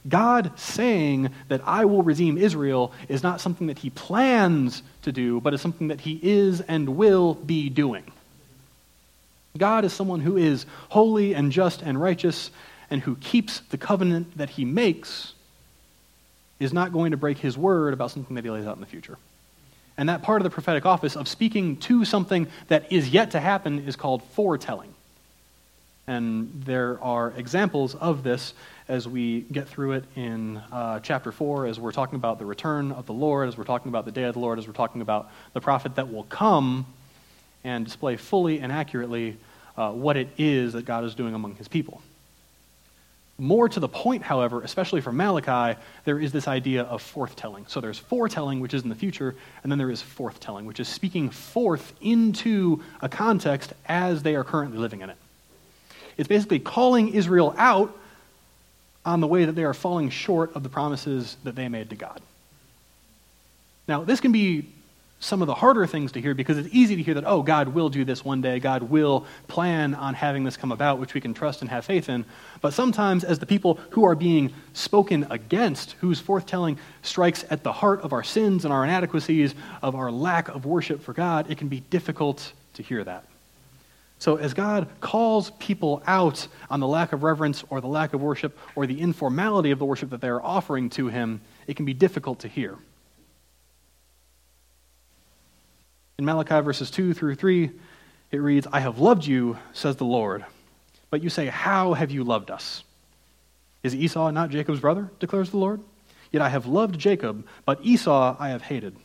God 0.08 0.60
saying 0.60 1.30
that 1.48 1.62
I 1.66 1.86
will 1.86 2.04
redeem 2.04 2.38
Israel 2.38 2.92
is 3.08 3.24
not 3.24 3.40
something 3.40 3.68
that 3.68 3.80
he 3.80 3.90
plans 3.90 4.84
to 5.04 5.12
do, 5.12 5.40
but 5.40 5.54
is 5.54 5.62
something 5.62 5.88
that 5.88 6.02
he 6.02 6.20
is 6.22 6.62
and 6.62 6.98
will 6.98 7.36
be 7.36 7.70
doing. 7.70 8.04
God 9.58 9.86
is 9.86 9.94
someone 9.94 10.20
who 10.20 10.36
is 10.36 10.66
holy 10.90 11.34
and 11.34 11.52
just 11.52 11.82
and 11.82 12.02
righteous 12.02 12.52
and 12.90 13.02
who 13.02 13.16
keeps 13.16 13.60
the 13.60 13.78
covenant 13.78 14.38
that 14.38 14.50
he 14.52 14.66
makes, 14.66 15.34
is 16.60 16.74
not 16.74 16.92
going 16.92 17.12
to 17.12 17.18
break 17.18 17.38
his 17.38 17.58
word 17.58 17.94
about 17.94 18.12
something 18.12 18.36
that 18.36 18.44
he 18.44 18.50
lays 18.50 18.66
out 18.66 18.76
in 18.76 18.82
the 18.82 18.88
future. 18.88 19.18
And 19.98 20.10
that 20.10 20.24
part 20.24 20.42
of 20.42 20.44
the 20.44 20.50
prophetic 20.50 20.86
office 20.86 21.16
of 21.16 21.28
speaking 21.28 21.78
to 21.78 22.04
something 22.04 22.48
that 22.68 22.92
is 22.92 23.10
yet 23.10 23.32
to 23.32 23.40
happen 23.40 23.80
is 23.88 23.96
called 23.96 24.24
foretelling. 24.32 24.93
And 26.06 26.64
there 26.66 27.02
are 27.02 27.32
examples 27.32 27.96
of 27.96 28.24
this 28.24 28.54
as 28.90 29.08
we 29.08 29.42
get 29.42 29.70
through 29.70 29.94
it 29.94 30.04
in 30.16 30.58
uh, 30.72 31.00
chapter 31.00 31.32
4, 31.32 31.68
as 31.68 31.80
we're 31.80 31.94
talking 31.94 32.16
about 32.16 32.40
the 32.40 32.46
return 32.46 32.92
of 32.92 33.06
the 33.06 33.14
Lord, 33.14 33.48
as 33.48 33.58
we're 33.58 33.64
talking 33.64 33.90
about 33.90 34.04
the 34.04 34.12
day 34.12 34.24
of 34.24 34.34
the 34.34 34.40
Lord, 34.40 34.60
as 34.60 34.68
we're 34.68 34.74
talking 34.74 35.02
about 35.02 35.32
the 35.54 35.62
prophet 35.62 35.96
that 35.96 36.12
will 36.12 36.26
come 36.26 36.86
and 37.64 37.86
display 37.86 38.18
fully 38.18 38.60
and 38.60 38.72
accurately 38.72 39.38
uh, 39.78 39.92
what 39.92 40.18
it 40.18 40.28
is 40.38 40.74
that 40.74 40.86
God 40.86 41.06
is 41.06 41.16
doing 41.16 41.34
among 41.34 41.56
his 41.56 41.70
people. 41.70 42.02
More 43.40 43.68
to 43.68 43.80
the 43.80 43.88
point, 43.88 44.22
however, 44.22 44.62
especially 44.62 45.02
for 45.02 45.12
Malachi, 45.12 45.80
there 46.04 46.20
is 46.20 46.32
this 46.32 46.48
idea 46.48 46.84
of 46.84 47.02
forthtelling. 47.02 47.68
So 47.68 47.82
there's 47.82 47.98
foretelling, 47.98 48.60
which 48.60 48.74
is 48.74 48.84
in 48.84 48.90
the 48.90 48.96
future, 48.96 49.36
and 49.64 49.72
then 49.72 49.80
there 49.80 49.90
is 49.90 50.04
forthtelling, 50.04 50.66
which 50.66 50.80
is 50.80 50.88
speaking 50.88 51.30
forth 51.30 51.94
into 52.02 52.84
a 53.02 53.10
context 53.10 53.74
as 53.88 54.22
they 54.22 54.36
are 54.36 54.44
currently 54.44 54.78
living 54.78 55.02
in 55.02 55.10
it. 55.10 55.18
It's 56.18 56.28
basically 56.28 56.60
calling 56.60 57.14
Israel 57.14 57.54
out 57.58 57.98
on 59.06 59.20
the 59.20 59.28
way 59.28 59.46
that 59.46 59.54
they 59.54 59.64
are 59.64 59.74
falling 59.74 60.10
short 60.10 60.56
of 60.56 60.64
the 60.64 60.70
promises 60.70 61.36
that 61.44 61.56
they 61.56 61.68
made 61.68 61.90
to 61.90 61.96
God. 61.96 62.22
Now, 63.88 64.04
this 64.04 64.22
can 64.22 64.32
be 64.32 64.70
some 65.20 65.42
of 65.42 65.48
the 65.48 65.54
harder 65.54 65.88
things 65.88 66.12
to 66.12 66.22
hear 66.22 66.34
because 66.34 66.58
it's 66.58 66.74
easy 66.74 66.98
to 66.98 67.04
hear 67.04 67.14
that, 67.14 67.24
oh, 67.26 67.42
God 67.44 67.70
will 67.70 67.90
do 67.90 68.04
this 68.04 68.26
one 68.26 68.42
day. 68.42 68.60
God 68.60 68.84
will 68.84 69.26
plan 69.48 69.96
on 69.96 70.14
having 70.14 70.44
this 70.44 70.58
come 70.58 70.72
about, 70.72 71.00
which 71.00 71.14
we 71.14 71.22
can 71.22 71.34
trust 71.34 71.62
and 71.62 71.70
have 71.70 71.86
faith 71.86 72.10
in. 72.10 72.26
But 72.62 72.74
sometimes, 72.74 73.24
as 73.24 73.40
the 73.40 73.46
people 73.46 73.80
who 73.92 74.06
are 74.06 74.16
being 74.16 74.54
spoken 74.74 75.26
against, 75.30 75.94
whose 76.02 76.22
forthtelling 76.22 76.78
strikes 77.04 77.46
at 77.50 77.64
the 77.64 77.72
heart 77.72 78.02
of 78.02 78.12
our 78.12 78.24
sins 78.24 78.66
and 78.66 78.74
our 78.74 78.84
inadequacies, 78.84 79.56
of 79.82 79.96
our 79.96 80.12
lack 80.12 80.50
of 80.50 80.66
worship 80.66 81.02
for 81.02 81.14
God, 81.14 81.50
it 81.50 81.58
can 81.58 81.70
be 81.70 81.80
difficult 81.80 82.52
to 82.74 82.84
hear 82.84 83.04
that. 83.04 83.24
So, 84.24 84.38
as 84.38 84.54
God 84.54 84.88
calls 85.02 85.50
people 85.60 86.02
out 86.08 86.48
on 86.70 86.80
the 86.80 86.88
lack 86.88 87.12
of 87.12 87.24
reverence 87.24 87.66
or 87.70 87.82
the 87.82 87.90
lack 87.90 88.14
of 88.14 88.22
worship 88.22 88.58
or 88.74 88.88
the 88.88 89.02
informality 89.02 89.72
of 89.72 89.80
the 89.80 89.86
worship 89.86 90.12
that 90.12 90.22
they 90.22 90.30
are 90.30 90.42
offering 90.42 90.90
to 90.92 91.10
Him, 91.10 91.42
it 91.68 91.76
can 91.76 91.84
be 91.84 91.94
difficult 91.94 92.40
to 92.40 92.48
hear. 92.48 92.78
In 96.18 96.24
Malachi 96.24 96.62
verses 96.62 96.90
2 96.90 97.14
through 97.14 97.36
3, 97.36 97.70
it 98.32 98.38
reads, 98.38 98.66
I 98.72 98.80
have 98.80 98.98
loved 98.98 99.26
you, 99.26 99.58
says 99.74 99.98
the 99.98 100.06
Lord. 100.06 100.46
But 101.10 101.22
you 101.22 101.30
say, 101.30 101.48
How 101.48 101.92
have 101.92 102.10
you 102.10 102.24
loved 102.24 102.50
us? 102.50 102.86
Is 103.84 103.94
Esau 103.94 104.32
not 104.32 104.52
Jacob's 104.52 104.80
brother? 104.80 105.12
declares 105.20 105.50
the 105.50 105.58
Lord. 105.58 105.82
Yet 106.32 106.42
I 106.42 106.48
have 106.48 106.66
loved 106.66 106.98
Jacob, 106.98 107.46
but 107.66 107.84
Esau 107.84 108.38
I 108.40 108.52
have 108.52 108.62
hated. 108.62 108.96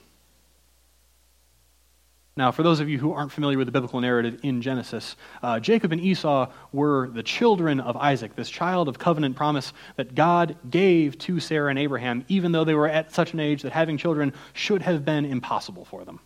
Now, 2.38 2.52
for 2.52 2.62
those 2.62 2.78
of 2.78 2.88
you 2.88 3.00
who 3.00 3.12
aren't 3.12 3.33
familiar 3.33 3.59
with 3.59 3.66
the 3.66 3.73
biblical 3.73 4.00
narrative 4.00 4.38
in 4.45 4.62
Genesis, 4.62 5.16
uh, 5.42 5.59
Jacob 5.59 5.90
and 5.90 6.00
Esau 6.00 6.49
were 6.71 7.09
the 7.09 7.25
children 7.25 7.80
of 7.80 7.97
Isaac, 7.97 8.37
this 8.37 8.49
child 8.49 8.88
of 8.88 8.97
covenant 8.97 9.35
promise 9.35 9.73
that 9.97 10.14
God 10.14 10.54
gave 10.71 11.18
to 11.18 11.40
Sarah 11.40 11.68
and 11.68 11.80
Abraham, 11.80 12.25
even 12.28 12.52
though 12.52 12.62
they 12.62 12.75
were 12.75 12.87
at 12.87 13.12
such 13.12 13.33
an 13.33 13.40
age 13.40 13.62
that 13.62 13.73
having 13.73 13.99
children 13.99 14.33
should 14.52 14.83
have 14.83 15.04
been 15.04 15.25
impossible 15.25 15.85
for 15.85 16.04
them. 16.04 16.21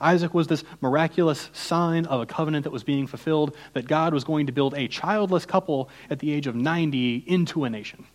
Isaac 0.00 0.32
was 0.32 0.46
this 0.46 0.64
miraculous 0.80 1.50
sign 1.52 2.06
of 2.06 2.22
a 2.22 2.26
covenant 2.26 2.64
that 2.64 2.72
was 2.72 2.82
being 2.82 3.06
fulfilled, 3.06 3.54
that 3.74 3.86
God 3.86 4.14
was 4.14 4.24
going 4.24 4.46
to 4.46 4.52
build 4.52 4.72
a 4.72 4.88
childless 4.88 5.44
couple 5.44 5.90
at 6.08 6.20
the 6.20 6.32
age 6.32 6.46
of 6.46 6.56
90 6.56 7.24
into 7.26 7.64
a 7.64 7.68
nation. 7.68 8.06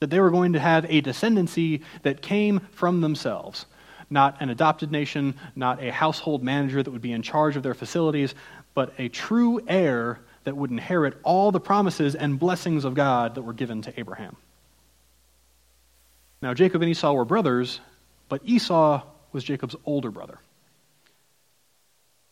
That 0.00 0.10
they 0.10 0.18
were 0.18 0.32
going 0.32 0.54
to 0.54 0.58
have 0.58 0.86
a 0.86 1.02
descendancy 1.02 1.84
that 2.02 2.20
came 2.20 2.66
from 2.72 3.00
themselves 3.00 3.66
not 4.10 4.40
an 4.40 4.50
adopted 4.50 4.90
nation, 4.90 5.34
not 5.54 5.82
a 5.82 5.92
household 5.92 6.42
manager 6.42 6.82
that 6.82 6.90
would 6.90 7.02
be 7.02 7.12
in 7.12 7.22
charge 7.22 7.56
of 7.56 7.62
their 7.62 7.74
facilities, 7.74 8.34
but 8.74 8.92
a 8.98 9.08
true 9.08 9.60
heir 9.66 10.20
that 10.44 10.56
would 10.56 10.70
inherit 10.70 11.18
all 11.22 11.52
the 11.52 11.60
promises 11.60 12.14
and 12.14 12.38
blessings 12.38 12.84
of 12.84 12.94
God 12.94 13.34
that 13.34 13.42
were 13.42 13.52
given 13.52 13.82
to 13.82 14.00
Abraham. 14.00 14.36
Now, 16.40 16.54
Jacob 16.54 16.82
and 16.82 16.90
Esau 16.90 17.12
were 17.12 17.24
brothers, 17.24 17.80
but 18.28 18.40
Esau 18.44 19.02
was 19.32 19.44
Jacob's 19.44 19.76
older 19.84 20.10
brother. 20.10 20.38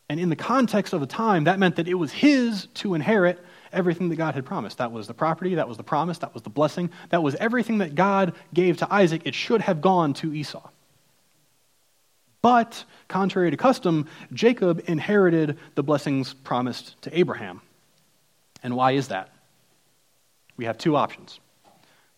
And 0.08 0.20
in 0.20 0.28
the 0.28 0.36
context 0.36 0.92
of 0.92 1.00
the 1.00 1.06
time, 1.06 1.44
that 1.44 1.58
meant 1.58 1.76
that 1.76 1.88
it 1.88 1.94
was 1.94 2.12
his 2.12 2.66
to 2.74 2.94
inherit 2.94 3.44
everything 3.72 4.08
that 4.10 4.16
God 4.16 4.34
had 4.34 4.46
promised. 4.46 4.78
That 4.78 4.92
was 4.92 5.08
the 5.08 5.14
property, 5.14 5.56
that 5.56 5.68
was 5.68 5.76
the 5.76 5.82
promise, 5.82 6.18
that 6.18 6.32
was 6.32 6.42
the 6.44 6.50
blessing, 6.50 6.90
that 7.10 7.22
was 7.22 7.34
everything 7.34 7.78
that 7.78 7.96
God 7.96 8.34
gave 8.54 8.76
to 8.78 8.92
Isaac. 8.92 9.22
It 9.24 9.34
should 9.34 9.60
have 9.60 9.80
gone 9.80 10.14
to 10.14 10.32
Esau. 10.32 10.68
But, 12.46 12.84
contrary 13.08 13.50
to 13.50 13.56
custom, 13.56 14.06
Jacob 14.32 14.84
inherited 14.86 15.58
the 15.74 15.82
blessings 15.82 16.32
promised 16.32 16.94
to 17.02 17.18
Abraham. 17.18 17.60
And 18.62 18.76
why 18.76 18.92
is 18.92 19.08
that? 19.08 19.30
We 20.56 20.66
have 20.66 20.78
two 20.78 20.94
options. 20.94 21.40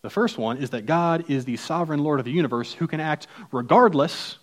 The 0.03 0.11
first 0.11 0.37
one 0.37 0.57
is 0.57 0.69
that 0.69 0.85
God 0.85 1.31
is 1.31 1.45
the 1.45 1.57
sovereign 1.57 2.03
Lord 2.03 2.19
of 2.19 2.25
the 2.25 2.31
universe 2.31 2.71
who 2.71 2.85
can 2.85 2.99
act 2.99 3.25
regardless 3.51 4.37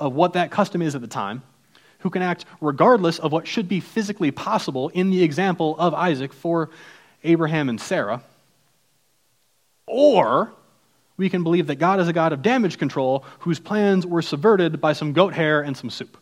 of 0.00 0.14
what 0.14 0.32
that 0.32 0.50
custom 0.50 0.80
is 0.80 0.94
at 0.94 1.02
the 1.02 1.06
time, 1.06 1.42
who 1.98 2.08
can 2.08 2.22
act 2.22 2.46
regardless 2.62 3.18
of 3.18 3.30
what 3.30 3.46
should 3.46 3.68
be 3.68 3.80
physically 3.80 4.30
possible 4.30 4.88
in 4.88 5.10
the 5.10 5.22
example 5.22 5.76
of 5.78 5.92
Isaac 5.92 6.32
for 6.32 6.70
Abraham 7.24 7.68
and 7.68 7.78
Sarah. 7.78 8.22
Or 9.86 10.54
we 11.16 11.30
can 11.30 11.42
believe 11.42 11.68
that 11.68 11.76
God 11.76 12.00
is 12.00 12.08
a 12.08 12.12
God 12.12 12.32
of 12.32 12.42
damage 12.42 12.78
control 12.78 13.24
whose 13.40 13.60
plans 13.60 14.06
were 14.06 14.22
subverted 14.22 14.80
by 14.80 14.92
some 14.92 15.12
goat 15.12 15.34
hair 15.34 15.60
and 15.60 15.76
some 15.76 15.90
soup. 15.90 16.16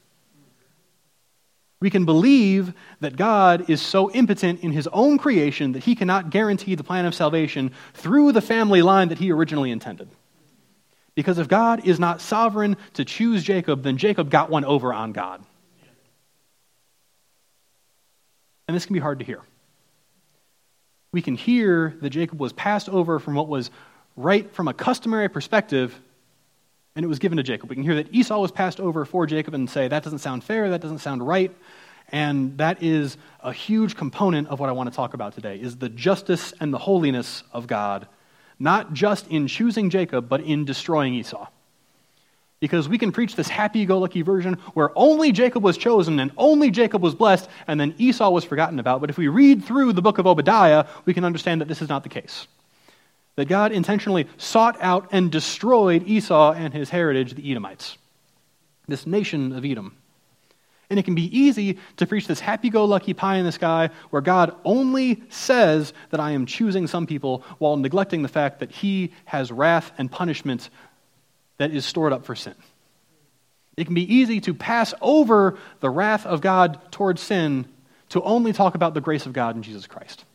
We 1.80 1.90
can 1.90 2.04
believe 2.04 2.74
that 3.00 3.16
God 3.16 3.68
is 3.68 3.82
so 3.82 4.10
impotent 4.12 4.60
in 4.60 4.70
his 4.70 4.86
own 4.92 5.18
creation 5.18 5.72
that 5.72 5.82
he 5.82 5.96
cannot 5.96 6.30
guarantee 6.30 6.76
the 6.76 6.84
plan 6.84 7.06
of 7.06 7.14
salvation 7.14 7.72
through 7.94 8.32
the 8.32 8.40
family 8.40 8.82
line 8.82 9.08
that 9.08 9.18
he 9.18 9.32
originally 9.32 9.72
intended. 9.72 10.08
Because 11.14 11.38
if 11.38 11.48
God 11.48 11.86
is 11.86 11.98
not 11.98 12.20
sovereign 12.20 12.76
to 12.94 13.04
choose 13.04 13.42
Jacob, 13.42 13.82
then 13.82 13.96
Jacob 13.98 14.30
got 14.30 14.48
one 14.48 14.64
over 14.64 14.94
on 14.94 15.12
God. 15.12 15.42
And 18.68 18.76
this 18.76 18.86
can 18.86 18.94
be 18.94 19.00
hard 19.00 19.18
to 19.18 19.24
hear. 19.24 19.40
We 21.10 21.20
can 21.20 21.34
hear 21.34 21.96
that 22.00 22.10
Jacob 22.10 22.40
was 22.40 22.52
passed 22.52 22.88
over 22.88 23.18
from 23.18 23.34
what 23.34 23.48
was 23.48 23.70
right 24.16 24.50
from 24.52 24.68
a 24.68 24.74
customary 24.74 25.28
perspective, 25.28 25.98
and 26.94 27.04
it 27.04 27.08
was 27.08 27.18
given 27.18 27.36
to 27.36 27.42
Jacob. 27.42 27.70
We 27.70 27.76
can 27.76 27.84
hear 27.84 27.96
that 27.96 28.14
Esau 28.14 28.38
was 28.38 28.52
passed 28.52 28.80
over 28.80 29.04
for 29.04 29.26
Jacob 29.26 29.54
and 29.54 29.68
say, 29.68 29.88
that 29.88 30.02
doesn't 30.02 30.18
sound 30.18 30.44
fair, 30.44 30.70
that 30.70 30.80
doesn't 30.80 30.98
sound 30.98 31.26
right. 31.26 31.50
And 32.10 32.58
that 32.58 32.82
is 32.82 33.16
a 33.40 33.52
huge 33.52 33.96
component 33.96 34.48
of 34.48 34.60
what 34.60 34.68
I 34.68 34.72
want 34.72 34.90
to 34.90 34.94
talk 34.94 35.14
about 35.14 35.34
today 35.34 35.56
is 35.56 35.76
the 35.76 35.88
justice 35.88 36.52
and 36.60 36.72
the 36.72 36.78
holiness 36.78 37.42
of 37.52 37.66
God, 37.66 38.06
not 38.58 38.92
just 38.92 39.26
in 39.28 39.46
choosing 39.46 39.88
Jacob, 39.88 40.28
but 40.28 40.42
in 40.42 40.66
destroying 40.66 41.14
Esau. 41.14 41.46
Because 42.60 42.88
we 42.88 42.98
can 42.98 43.10
preach 43.10 43.34
this 43.34 43.48
happy 43.48 43.86
go 43.86 43.98
lucky 43.98 44.22
version 44.22 44.54
where 44.74 44.90
only 44.94 45.32
Jacob 45.32 45.64
was 45.64 45.78
chosen 45.78 46.20
and 46.20 46.30
only 46.36 46.70
Jacob 46.70 47.02
was 47.02 47.14
blessed, 47.14 47.48
and 47.66 47.80
then 47.80 47.94
Esau 47.96 48.30
was 48.30 48.44
forgotten 48.44 48.78
about. 48.78 49.00
But 49.00 49.08
if 49.08 49.16
we 49.16 49.28
read 49.28 49.64
through 49.64 49.94
the 49.94 50.02
book 50.02 50.18
of 50.18 50.26
Obadiah, 50.26 50.86
we 51.06 51.14
can 51.14 51.24
understand 51.24 51.62
that 51.62 51.68
this 51.68 51.80
is 51.80 51.88
not 51.88 52.02
the 52.02 52.10
case 52.10 52.46
that 53.36 53.48
God 53.48 53.72
intentionally 53.72 54.28
sought 54.36 54.76
out 54.80 55.08
and 55.12 55.30
destroyed 55.30 56.06
Esau 56.06 56.52
and 56.52 56.72
his 56.72 56.90
heritage, 56.90 57.34
the 57.34 57.50
Edomites, 57.50 57.96
this 58.86 59.06
nation 59.06 59.52
of 59.52 59.64
Edom. 59.64 59.96
And 60.90 60.98
it 60.98 61.04
can 61.04 61.14
be 61.14 61.38
easy 61.38 61.78
to 61.96 62.06
preach 62.06 62.26
this 62.26 62.40
happy 62.40 62.68
go 62.68 62.84
lucky 62.84 63.14
pie 63.14 63.36
in 63.36 63.46
the 63.46 63.52
sky 63.52 63.88
where 64.10 64.20
God 64.20 64.54
only 64.62 65.22
says 65.30 65.94
that 66.10 66.20
I 66.20 66.32
am 66.32 66.44
choosing 66.44 66.86
some 66.86 67.06
people 67.06 67.44
while 67.58 67.78
neglecting 67.78 68.20
the 68.20 68.28
fact 68.28 68.60
that 68.60 68.70
he 68.70 69.12
has 69.24 69.50
wrath 69.50 69.90
and 69.96 70.12
punishment 70.12 70.68
that 71.56 71.70
is 71.70 71.86
stored 71.86 72.12
up 72.12 72.26
for 72.26 72.34
sin. 72.34 72.54
It 73.76 73.86
can 73.86 73.94
be 73.94 74.14
easy 74.14 74.40
to 74.42 74.52
pass 74.52 74.92
over 75.00 75.56
the 75.80 75.88
wrath 75.88 76.26
of 76.26 76.42
God 76.42 76.78
towards 76.92 77.22
sin 77.22 77.66
to 78.10 78.20
only 78.22 78.52
talk 78.52 78.74
about 78.74 78.92
the 78.92 79.00
grace 79.00 79.24
of 79.24 79.32
God 79.32 79.56
in 79.56 79.62
Jesus 79.62 79.86
Christ. 79.86 80.26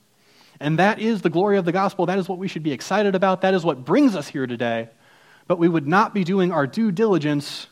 And 0.60 0.80
that 0.80 1.00
is 1.00 1.22
the 1.22 1.30
glory 1.30 1.58
of 1.58 1.66
the 1.66 1.72
gospel. 1.72 2.06
That 2.06 2.20
is 2.20 2.28
what 2.28 2.40
we 2.40 2.48
should 2.48 2.64
be 2.64 2.72
excited 2.72 3.16
about. 3.16 3.42
That 3.42 3.54
is 3.54 3.64
what 3.64 3.86
brings 3.86 4.16
us 4.16 4.28
here 4.28 4.48
today. 4.48 4.90
But 5.48 5.60
we 5.60 5.70
would 5.70 5.88
not 5.88 6.14
be 6.14 6.24
doing 6.24 6.52
our 6.52 6.68
due 6.68 6.92
diligence 6.92 7.68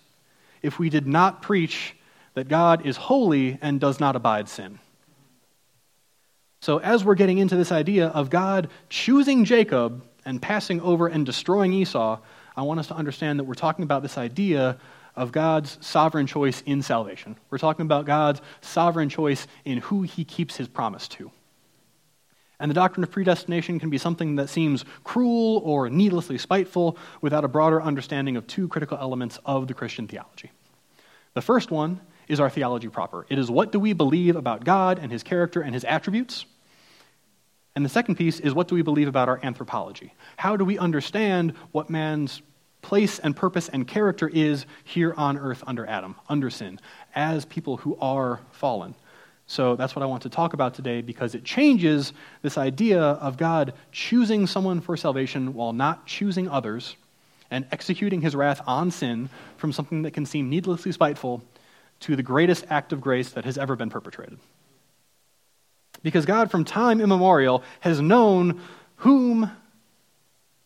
if 0.62 0.80
we 0.80 0.90
did 0.90 1.08
not 1.08 1.42
preach 1.42 1.96
that 2.36 2.48
God 2.48 2.86
is 2.86 2.98
holy 2.98 3.58
and 3.62 3.80
does 3.80 4.00
not 4.00 4.16
abide 4.16 4.50
sin. 4.50 4.80
So, 6.62 6.80
as 6.80 7.04
we're 7.04 7.16
getting 7.16 7.38
into 7.38 7.56
this 7.56 7.72
idea 7.72 8.08
of 8.08 8.30
God 8.30 8.70
choosing 8.90 9.46
Jacob 9.46 10.04
and 10.26 10.42
passing 10.42 10.82
over 10.82 11.08
and 11.08 11.26
destroying 11.26 11.74
Esau, 11.74 12.20
I 12.58 12.62
want 12.64 12.80
us 12.80 12.88
to 12.88 12.96
understand 12.96 13.40
that 13.40 13.44
we're 13.44 13.54
talking 13.54 13.84
about 13.84 14.02
this 14.02 14.18
idea 14.18 14.80
of 15.16 15.32
God's 15.32 15.78
sovereign 15.82 16.28
choice 16.28 16.62
in 16.66 16.82
salvation. 16.82 17.38
We're 17.50 17.58
talking 17.58 17.86
about 17.86 18.06
God's 18.06 18.42
sovereign 18.62 19.10
choice 19.10 19.48
in 19.64 19.78
who 19.78 20.02
he 20.02 20.26
keeps 20.26 20.56
his 20.56 20.68
promise 20.68 21.08
to. 21.10 21.32
And 22.60 22.70
the 22.70 22.76
doctrine 22.76 23.04
of 23.04 23.12
predestination 23.12 23.80
can 23.80 23.90
be 23.90 23.98
something 23.98 24.36
that 24.38 24.50
seems 24.50 24.86
cruel 25.04 25.62
or 25.66 25.90
needlessly 25.90 26.38
spiteful 26.38 26.98
without 27.22 27.44
a 27.44 27.50
broader 27.50 27.82
understanding 27.82 28.38
of 28.38 28.48
two 28.48 28.68
critical 28.68 28.98
elements 28.98 29.40
of 29.46 29.68
the 29.68 29.74
Christian 29.74 30.08
theology. 30.08 30.52
The 31.34 31.42
first 31.42 31.70
one 31.70 32.00
is 32.28 32.40
our 32.40 32.50
theology 32.50 32.88
proper. 32.88 33.26
It 33.30 33.38
is 33.38 33.52
what 33.52 33.72
do 33.72 33.80
we 33.80 33.94
believe 33.94 34.36
about 34.36 34.64
God 34.64 35.00
and 35.00 35.12
his 35.12 35.22
character 35.22 35.62
and 35.62 35.74
his 35.74 35.84
attributes? 35.84 36.46
And 37.76 37.84
the 37.84 37.90
second 37.90 38.16
piece 38.16 38.40
is 38.40 38.54
what 38.54 38.70
do 38.70 38.76
we 38.76 38.82
believe 38.82 39.10
about 39.10 39.28
our 39.28 39.40
anthropology? 39.44 40.14
How 40.38 40.56
do 40.56 40.64
we 40.64 40.78
understand 40.78 41.54
what 41.74 41.90
man's 41.90 42.42
place 42.82 43.20
and 43.20 43.36
purpose 43.36 43.68
and 43.68 43.88
character 43.88 44.30
is 44.30 44.66
here 44.86 45.14
on 45.18 45.38
earth 45.38 45.64
under 45.68 45.86
Adam, 45.86 46.16
under 46.30 46.50
sin, 46.50 46.80
as 47.16 47.44
people 47.44 47.78
who 47.78 47.98
are 48.00 48.40
fallen? 48.52 48.96
So 49.48 49.76
that's 49.76 49.96
what 49.96 50.02
I 50.02 50.08
want 50.08 50.24
to 50.24 50.30
talk 50.30 50.54
about 50.54 50.74
today 50.74 51.02
because 51.02 51.36
it 51.36 51.44
changes 51.44 52.14
this 52.42 52.58
idea 52.58 53.02
of 53.02 53.38
God 53.38 53.74
choosing 53.92 54.48
someone 54.48 54.82
for 54.82 54.98
salvation 54.98 55.54
while 55.54 55.72
not 55.72 56.08
choosing 56.08 56.50
others 56.50 56.96
and 57.52 57.68
executing 57.72 58.22
his 58.22 58.36
wrath 58.36 58.62
on 58.66 58.90
sin 58.90 59.30
from 59.58 59.72
something 59.72 60.02
that 60.02 60.12
can 60.12 60.26
seem 60.26 60.50
needlessly 60.50 60.92
spiteful 60.92 61.44
to 62.02 62.16
the 62.16 62.24
greatest 62.24 62.66
act 62.70 62.92
of 62.92 63.02
grace 63.02 63.30
that 63.32 63.46
has 63.46 63.58
ever 63.58 63.76
been 63.76 63.90
perpetrated. 63.90 64.40
Because 66.02 66.26
God, 66.26 66.52
from 66.52 66.66
time 66.66 67.00
immemorial, 67.00 67.64
has 67.80 68.02
known 68.02 68.62
whom 68.98 69.52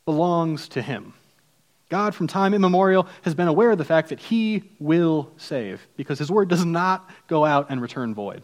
belongs 0.06 0.70
to 0.70 0.82
him. 0.82 1.14
God, 1.90 2.16
from 2.16 2.28
time 2.28 2.54
immemorial, 2.54 3.08
has 3.24 3.36
been 3.36 3.48
aware 3.48 3.72
of 3.72 3.78
the 3.78 3.86
fact 3.86 4.10
that 4.10 4.20
he 4.20 4.64
will 4.80 5.32
save 5.38 5.86
because 5.98 6.20
his 6.20 6.32
word 6.32 6.48
does 6.48 6.64
not 6.64 7.10
go 7.28 7.46
out 7.46 7.68
and 7.70 7.82
return 7.82 8.14
void. 8.14 8.44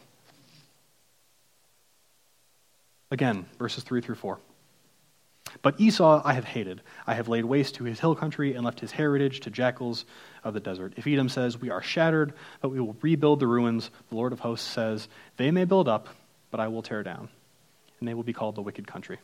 Again, 3.15 3.45
verses 3.57 3.81
3 3.85 4.01
through 4.01 4.15
4. 4.15 4.37
But 5.61 5.79
Esau 5.79 6.21
I 6.25 6.33
have 6.33 6.43
hated. 6.43 6.81
I 7.07 7.13
have 7.13 7.29
laid 7.29 7.45
waste 7.45 7.75
to 7.75 7.85
his 7.85 7.97
hill 7.97 8.13
country 8.13 8.55
and 8.55 8.65
left 8.65 8.81
his 8.81 8.91
heritage 8.91 9.39
to 9.39 9.49
jackals 9.49 10.03
of 10.43 10.53
the 10.53 10.59
desert. 10.59 10.95
If 10.97 11.07
Edom 11.07 11.29
says, 11.29 11.57
We 11.57 11.69
are 11.69 11.81
shattered, 11.81 12.33
but 12.59 12.71
we 12.71 12.81
will 12.81 12.97
rebuild 13.01 13.39
the 13.39 13.47
ruins, 13.47 13.89
the 14.09 14.15
Lord 14.15 14.33
of 14.33 14.41
hosts 14.41 14.67
says, 14.67 15.07
They 15.37 15.49
may 15.49 15.63
build 15.63 15.87
up, 15.87 16.09
but 16.51 16.59
I 16.59 16.67
will 16.67 16.81
tear 16.81 17.03
down, 17.03 17.29
and 18.01 18.09
they 18.09 18.13
will 18.13 18.23
be 18.23 18.33
called 18.33 18.55
the 18.55 18.61
wicked 18.61 18.85
country. 18.85 19.17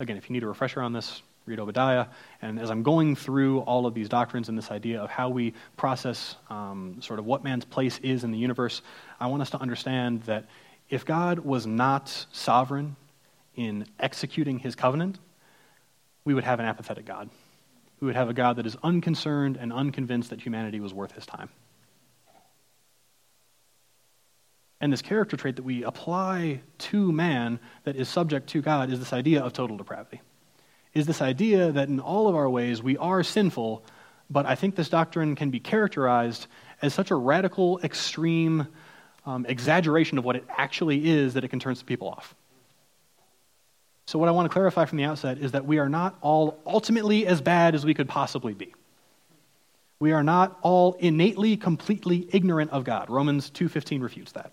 Again, 0.00 0.16
if 0.16 0.30
you 0.30 0.32
need 0.32 0.44
a 0.44 0.48
refresher 0.48 0.80
on 0.80 0.94
this, 0.94 1.20
read 1.44 1.60
Obadiah. 1.60 2.06
And 2.40 2.58
as 2.58 2.70
I'm 2.70 2.84
going 2.84 3.16
through 3.16 3.60
all 3.60 3.84
of 3.84 3.92
these 3.92 4.08
doctrines 4.08 4.48
and 4.48 4.56
this 4.56 4.70
idea 4.70 5.02
of 5.02 5.10
how 5.10 5.28
we 5.28 5.52
process 5.76 6.36
um, 6.48 7.02
sort 7.02 7.18
of 7.18 7.26
what 7.26 7.44
man's 7.44 7.66
place 7.66 7.98
is 8.02 8.24
in 8.24 8.30
the 8.30 8.38
universe, 8.38 8.80
I 9.20 9.26
want 9.26 9.42
us 9.42 9.50
to 9.50 9.58
understand 9.60 10.22
that 10.22 10.46
if 10.88 11.04
God 11.04 11.40
was 11.40 11.66
not 11.66 12.26
sovereign 12.32 12.96
in 13.54 13.86
executing 13.98 14.58
his 14.58 14.74
covenant, 14.74 15.18
we 16.24 16.34
would 16.34 16.44
have 16.44 16.60
an 16.60 16.66
apathetic 16.66 17.06
God. 17.06 17.30
we 18.00 18.06
would 18.06 18.16
have 18.16 18.28
a 18.28 18.34
God 18.34 18.56
that 18.56 18.66
is 18.66 18.76
unconcerned 18.82 19.56
and 19.56 19.72
unconvinced 19.72 20.30
that 20.30 20.40
humanity 20.40 20.80
was 20.80 20.92
worth 20.92 21.12
his 21.12 21.24
time. 21.24 21.48
And 24.80 24.92
this 24.92 25.00
character 25.00 25.36
trait 25.36 25.56
that 25.56 25.64
we 25.64 25.82
apply 25.82 26.60
to 26.78 27.10
man 27.10 27.58
that 27.84 27.96
is 27.96 28.08
subject 28.08 28.48
to 28.50 28.60
God 28.60 28.92
is 28.92 28.98
this 28.98 29.14
idea 29.14 29.42
of 29.42 29.54
total 29.54 29.78
depravity. 29.78 30.20
Is 30.92 31.06
this 31.06 31.22
idea 31.22 31.72
that 31.72 31.88
in 31.88 32.00
all 32.00 32.28
of 32.28 32.34
our 32.34 32.48
ways 32.48 32.82
we 32.82 32.96
are 32.98 33.22
sinful, 33.22 33.84
but 34.28 34.44
I 34.44 34.54
think 34.54 34.76
this 34.76 34.90
doctrine 34.90 35.34
can 35.34 35.50
be 35.50 35.60
characterized 35.60 36.46
as 36.82 36.92
such 36.92 37.10
a 37.10 37.14
radical, 37.14 37.80
extreme 37.82 38.68
um, 39.26 39.44
exaggeration 39.46 40.18
of 40.18 40.24
what 40.24 40.36
it 40.36 40.44
actually 40.48 41.08
is 41.08 41.34
that 41.34 41.44
it 41.44 41.48
can 41.48 41.60
turn 41.60 41.74
some 41.74 41.86
people 41.86 42.08
off. 42.08 42.34
So, 44.06 44.20
what 44.20 44.28
I 44.28 44.32
want 44.32 44.46
to 44.48 44.52
clarify 44.52 44.84
from 44.84 44.98
the 44.98 45.04
outset 45.04 45.38
is 45.38 45.52
that 45.52 45.66
we 45.66 45.78
are 45.78 45.88
not 45.88 46.16
all 46.20 46.58
ultimately 46.64 47.26
as 47.26 47.40
bad 47.40 47.74
as 47.74 47.84
we 47.84 47.92
could 47.92 48.08
possibly 48.08 48.54
be. 48.54 48.72
We 49.98 50.12
are 50.12 50.22
not 50.22 50.58
all 50.62 50.94
innately, 51.00 51.56
completely 51.56 52.28
ignorant 52.32 52.70
of 52.70 52.84
God. 52.84 53.10
Romans 53.10 53.50
2.15 53.50 54.02
refutes 54.02 54.32
that. 54.32 54.52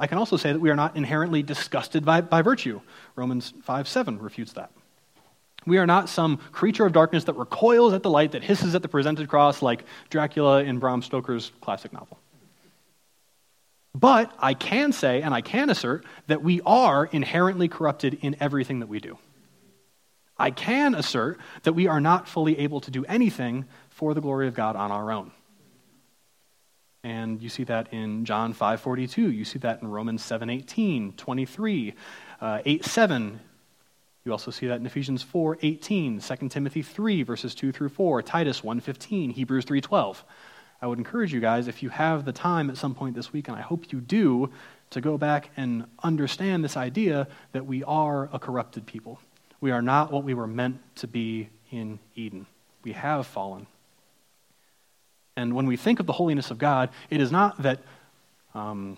I 0.00 0.06
can 0.06 0.16
also 0.16 0.36
say 0.36 0.52
that 0.52 0.58
we 0.58 0.70
are 0.70 0.76
not 0.76 0.96
inherently 0.96 1.42
disgusted 1.42 2.04
by, 2.04 2.22
by 2.22 2.40
virtue. 2.40 2.80
Romans 3.14 3.52
5.7 3.68 4.20
refutes 4.20 4.54
that. 4.54 4.70
We 5.66 5.76
are 5.76 5.86
not 5.86 6.08
some 6.08 6.38
creature 6.38 6.86
of 6.86 6.92
darkness 6.92 7.24
that 7.24 7.34
recoils 7.34 7.92
at 7.92 8.02
the 8.02 8.08
light, 8.08 8.32
that 8.32 8.42
hisses 8.42 8.74
at 8.74 8.80
the 8.80 8.88
presented 8.88 9.28
cross 9.28 9.60
like 9.60 9.84
Dracula 10.08 10.62
in 10.62 10.78
Bram 10.78 11.02
Stoker's 11.02 11.52
classic 11.60 11.92
novel. 11.92 12.18
But 13.94 14.32
I 14.38 14.54
can 14.54 14.92
say 14.92 15.22
and 15.22 15.34
I 15.34 15.40
can 15.40 15.68
assert 15.70 16.04
that 16.28 16.42
we 16.42 16.60
are 16.64 17.06
inherently 17.06 17.68
corrupted 17.68 18.18
in 18.22 18.36
everything 18.40 18.80
that 18.80 18.86
we 18.88 19.00
do. 19.00 19.18
I 20.38 20.50
can 20.50 20.94
assert 20.94 21.38
that 21.64 21.74
we 21.74 21.86
are 21.86 22.00
not 22.00 22.26
fully 22.26 22.58
able 22.60 22.80
to 22.80 22.90
do 22.90 23.04
anything 23.04 23.66
for 23.90 24.14
the 24.14 24.20
glory 24.20 24.48
of 24.48 24.54
God 24.54 24.74
on 24.74 24.90
our 24.90 25.12
own. 25.12 25.32
And 27.02 27.42
you 27.42 27.48
see 27.48 27.64
that 27.64 27.92
in 27.92 28.24
John 28.24 28.52
5:42, 28.52 29.30
you 29.30 29.44
see 29.44 29.58
that 29.60 29.82
in 29.82 29.88
Romans 29.88 30.22
7:18, 30.22 31.12
23, 31.16 31.94
uh, 32.40 32.60
8:7. 32.64 33.40
You 34.24 34.32
also 34.32 34.50
see 34.50 34.66
that 34.66 34.80
in 34.80 34.86
Ephesians 34.86 35.22
4:18, 35.22 36.20
2 36.20 36.50
Timothy 36.50 36.82
3 36.82 37.22
verses 37.22 37.54
2 37.54 37.72
through 37.72 37.88
4, 37.88 38.22
Titus 38.22 38.62
1:15, 38.62 39.30
Hebrews 39.30 39.64
3:12. 39.64 40.24
I 40.82 40.86
would 40.86 40.98
encourage 40.98 41.32
you 41.32 41.40
guys, 41.40 41.68
if 41.68 41.82
you 41.82 41.90
have 41.90 42.24
the 42.24 42.32
time 42.32 42.70
at 42.70 42.76
some 42.76 42.94
point 42.94 43.14
this 43.14 43.32
week, 43.32 43.48
and 43.48 43.56
I 43.56 43.60
hope 43.60 43.92
you 43.92 44.00
do, 44.00 44.50
to 44.90 45.00
go 45.00 45.18
back 45.18 45.50
and 45.56 45.84
understand 46.02 46.64
this 46.64 46.76
idea 46.76 47.28
that 47.52 47.66
we 47.66 47.84
are 47.84 48.28
a 48.32 48.38
corrupted 48.38 48.86
people. 48.86 49.20
We 49.60 49.70
are 49.70 49.82
not 49.82 50.10
what 50.10 50.24
we 50.24 50.34
were 50.34 50.46
meant 50.46 50.80
to 50.96 51.06
be 51.06 51.48
in 51.70 51.98
Eden. 52.16 52.46
We 52.82 52.92
have 52.92 53.26
fallen. 53.26 53.66
And 55.36 55.54
when 55.54 55.66
we 55.66 55.76
think 55.76 56.00
of 56.00 56.06
the 56.06 56.12
holiness 56.12 56.50
of 56.50 56.58
God, 56.58 56.90
it 57.08 57.20
is 57.20 57.30
not 57.30 57.62
that 57.62 57.80
um, 58.54 58.96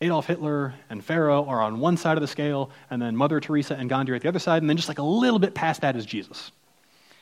Adolf 0.00 0.26
Hitler 0.26 0.74
and 0.90 1.02
Pharaoh 1.02 1.46
are 1.46 1.62
on 1.62 1.80
one 1.80 1.96
side 1.96 2.16
of 2.16 2.20
the 2.20 2.28
scale, 2.28 2.70
and 2.90 3.00
then 3.00 3.16
Mother 3.16 3.40
Teresa 3.40 3.74
and 3.74 3.88
Gandhi 3.88 4.12
are 4.12 4.16
at 4.16 4.22
the 4.22 4.28
other 4.28 4.38
side, 4.38 4.62
and 4.62 4.68
then 4.68 4.76
just 4.76 4.88
like 4.88 4.98
a 4.98 5.02
little 5.02 5.38
bit 5.38 5.54
past 5.54 5.80
that 5.80 5.96
is 5.96 6.04
Jesus. 6.04 6.50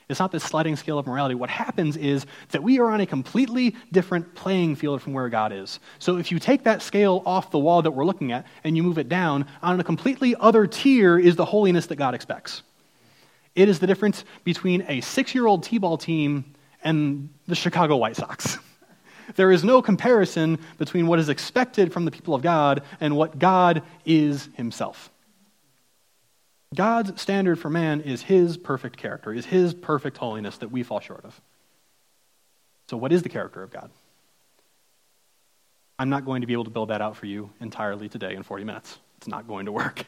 It's 0.09 0.21
not 0.21 0.33
this 0.33 0.45
sliding 0.45 0.77
scale 0.77 0.99
of 0.99 1.07
morality. 1.07 1.35
What 1.35 1.51
happens 1.51 1.97
is 1.97 2.27
that 2.51 2.63
we 2.63 2.79
are 2.79 2.91
on 2.91 3.01
a 3.01 3.07
completely 3.07 3.77
different 3.93 4.35
playing 4.35 4.77
field 4.77 5.01
from 5.01 5.13
where 5.13 5.29
God 5.29 5.53
is. 5.53 5.81
So 5.99 6.19
if 6.19 6.31
you 6.31 6.39
take 6.39 6.65
that 6.65 6.83
scale 6.83 7.23
off 7.25 7.51
the 7.51 7.59
wall 7.59 7.83
that 7.83 7.93
we're 7.93 8.05
looking 8.05 8.33
at 8.33 8.47
and 8.65 8.77
you 8.77 8.83
move 8.83 8.99
it 8.99 9.09
down, 9.09 9.47
on 9.63 9.79
a 9.81 9.85
completely 9.85 10.35
other 10.39 10.67
tier 10.67 11.19
is 11.19 11.37
the 11.37 11.45
holiness 11.45 11.87
that 11.87 11.97
God 11.97 12.15
expects. 12.15 12.63
It 13.55 13.69
is 13.69 13.79
the 13.79 13.87
difference 13.87 14.25
between 14.45 14.85
a 14.89 15.01
six 15.03 15.35
year 15.35 15.47
old 15.47 15.63
T 15.63 15.79
ball 15.79 15.99
team 15.99 16.45
and 16.83 17.29
the 17.47 17.55
Chicago 17.55 17.97
White 17.97 18.17
Sox. 18.17 18.59
there 19.37 19.53
is 19.53 19.63
no 19.63 19.83
comparison 19.83 20.59
between 20.79 21.07
what 21.07 21.19
is 21.19 21.29
expected 21.29 21.93
from 21.93 22.05
the 22.05 22.11
people 22.11 22.35
of 22.35 22.43
God 22.43 22.83
and 23.01 23.17
what 23.17 23.39
God 23.39 23.83
is 24.05 24.49
himself. 24.55 25.11
God's 26.75 27.21
standard 27.21 27.59
for 27.59 27.69
man 27.69 28.01
is 28.01 28.23
his 28.23 28.57
perfect 28.57 28.97
character, 28.97 29.33
is 29.33 29.47
his 29.47 29.75
perfect 29.75 30.17
holiness 30.17 30.59
that 30.59 30.71
we 30.71 30.83
fall 30.83 31.01
short 31.01 31.25
of. 31.25 31.41
So, 32.89 32.97
what 32.97 33.13
is 33.13 33.23
the 33.23 33.29
character 33.29 33.63
of 33.63 33.71
God? 33.71 33.91
I'm 35.99 36.09
not 36.09 36.25
going 36.25 36.41
to 36.41 36.47
be 36.47 36.53
able 36.55 36.65
to 36.65 36.71
build 36.71 36.89
that 36.89 37.01
out 37.01 37.17
for 37.17 37.27
you 37.27 37.51
entirely 37.61 38.09
today 38.09 38.35
in 38.35 38.43
40 38.43 38.65
minutes. 38.65 38.99
It's 39.19 39.29
not 39.29 39.47
going 39.47 39.67
to 39.67 39.73
work. 39.73 40.05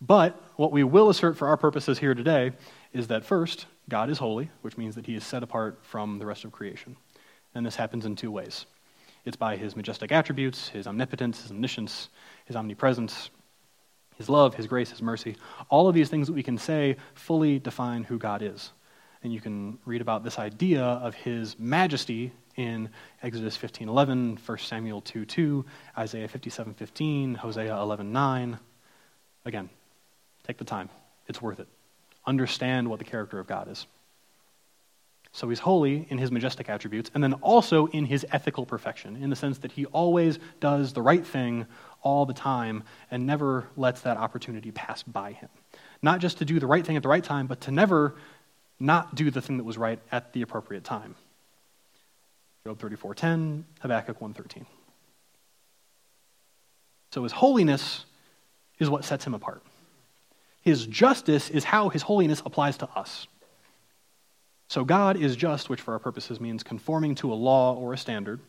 But 0.00 0.40
what 0.56 0.72
we 0.72 0.82
will 0.82 1.10
assert 1.10 1.36
for 1.36 1.48
our 1.48 1.56
purposes 1.56 1.98
here 1.98 2.14
today 2.14 2.52
is 2.92 3.08
that 3.08 3.24
first, 3.24 3.66
God 3.88 4.08
is 4.08 4.18
holy, 4.18 4.50
which 4.62 4.78
means 4.78 4.94
that 4.94 5.06
he 5.06 5.14
is 5.14 5.24
set 5.24 5.42
apart 5.42 5.78
from 5.82 6.18
the 6.18 6.26
rest 6.26 6.44
of 6.44 6.52
creation. 6.52 6.96
And 7.54 7.66
this 7.66 7.76
happens 7.76 8.06
in 8.06 8.16
two 8.16 8.30
ways 8.30 8.66
it's 9.26 9.36
by 9.36 9.56
his 9.56 9.76
majestic 9.76 10.12
attributes, 10.12 10.68
his 10.68 10.86
omnipotence, 10.86 11.42
his 11.42 11.50
omniscience, 11.50 12.08
his 12.46 12.56
omnipresence, 12.56 13.28
his 14.20 14.28
love, 14.28 14.54
his 14.54 14.66
grace, 14.66 14.90
his 14.90 15.00
mercy. 15.00 15.34
All 15.70 15.88
of 15.88 15.94
these 15.94 16.10
things 16.10 16.26
that 16.26 16.34
we 16.34 16.42
can 16.42 16.58
say 16.58 16.96
fully 17.14 17.58
define 17.58 18.04
who 18.04 18.18
God 18.18 18.42
is. 18.42 18.70
And 19.22 19.32
you 19.32 19.40
can 19.40 19.78
read 19.86 20.02
about 20.02 20.24
this 20.24 20.38
idea 20.38 20.82
of 20.82 21.14
his 21.14 21.58
majesty 21.58 22.30
in 22.54 22.90
Exodus 23.22 23.56
15:11, 23.56 24.36
1 24.36 24.58
Samuel 24.58 25.00
2:2, 25.00 25.64
Isaiah 25.96 26.28
57:15, 26.28 27.34
Hosea 27.36 27.74
11:9. 27.74 28.58
Again, 29.46 29.70
take 30.46 30.58
the 30.58 30.64
time. 30.66 30.90
It's 31.26 31.40
worth 31.40 31.58
it. 31.58 31.68
Understand 32.26 32.90
what 32.90 32.98
the 32.98 33.06
character 33.06 33.38
of 33.38 33.46
God 33.46 33.68
is. 33.68 33.86
So 35.32 35.48
he's 35.48 35.60
holy 35.60 36.06
in 36.10 36.18
his 36.18 36.30
majestic 36.30 36.68
attributes, 36.68 37.10
and 37.14 37.24
then 37.24 37.34
also 37.34 37.86
in 37.86 38.04
his 38.04 38.26
ethical 38.32 38.66
perfection, 38.66 39.16
in 39.16 39.30
the 39.30 39.36
sense 39.36 39.56
that 39.58 39.72
he 39.72 39.86
always 39.86 40.38
does 40.58 40.92
the 40.92 41.00
right 41.00 41.26
thing 41.26 41.66
all 42.02 42.26
the 42.26 42.34
time 42.34 42.84
and 43.10 43.26
never 43.26 43.68
lets 43.76 44.02
that 44.02 44.16
opportunity 44.16 44.70
pass 44.70 45.02
by 45.02 45.32
him. 45.32 45.48
Not 46.02 46.20
just 46.20 46.38
to 46.38 46.44
do 46.44 46.58
the 46.58 46.66
right 46.66 46.84
thing 46.84 46.96
at 46.96 47.02
the 47.02 47.08
right 47.08 47.24
time, 47.24 47.46
but 47.46 47.62
to 47.62 47.70
never 47.70 48.14
not 48.78 49.14
do 49.14 49.30
the 49.30 49.42
thing 49.42 49.58
that 49.58 49.64
was 49.64 49.76
right 49.76 49.98
at 50.10 50.32
the 50.32 50.42
appropriate 50.42 50.84
time. 50.84 51.14
Job 52.64 52.78
34:10, 52.78 53.64
Habakkuk 53.80 54.20
1:13. 54.20 54.66
So 57.12 57.22
his 57.22 57.32
holiness 57.32 58.04
is 58.78 58.88
what 58.88 59.04
sets 59.04 59.26
him 59.26 59.34
apart. 59.34 59.62
His 60.62 60.86
justice 60.86 61.50
is 61.50 61.64
how 61.64 61.88
his 61.88 62.02
holiness 62.02 62.42
applies 62.44 62.76
to 62.78 62.88
us. 62.90 63.26
So 64.68 64.84
God 64.84 65.16
is 65.16 65.34
just, 65.36 65.68
which 65.68 65.80
for 65.80 65.94
our 65.94 65.98
purposes 65.98 66.40
means 66.40 66.62
conforming 66.62 67.16
to 67.16 67.32
a 67.32 67.34
law 67.34 67.74
or 67.74 67.92
a 67.92 67.98
standard. 67.98 68.40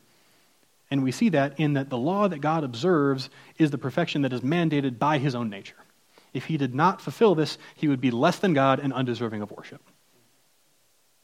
And 0.91 1.04
we 1.04 1.13
see 1.13 1.30
that 1.30 1.58
in 1.58 1.73
that 1.73 1.89
the 1.89 1.97
law 1.97 2.27
that 2.27 2.39
God 2.39 2.65
observes 2.65 3.30
is 3.58 3.71
the 3.71 3.77
perfection 3.77 4.23
that 4.23 4.34
is 4.34 4.41
mandated 4.41 4.99
by 4.99 5.17
his 5.17 5.34
own 5.34 5.49
nature. 5.49 5.77
If 6.34 6.45
he 6.45 6.58
did 6.58 6.75
not 6.75 7.01
fulfill 7.01 7.34
this, 7.34 7.58
he 7.75 7.88
would 7.88 8.01
be 8.01 8.12
less 8.12 8.39
than 8.39 8.54
God 8.54 8.80
and 8.80 8.91
undeserving 8.91 9.41
of 9.41 9.51
worship. 9.51 9.82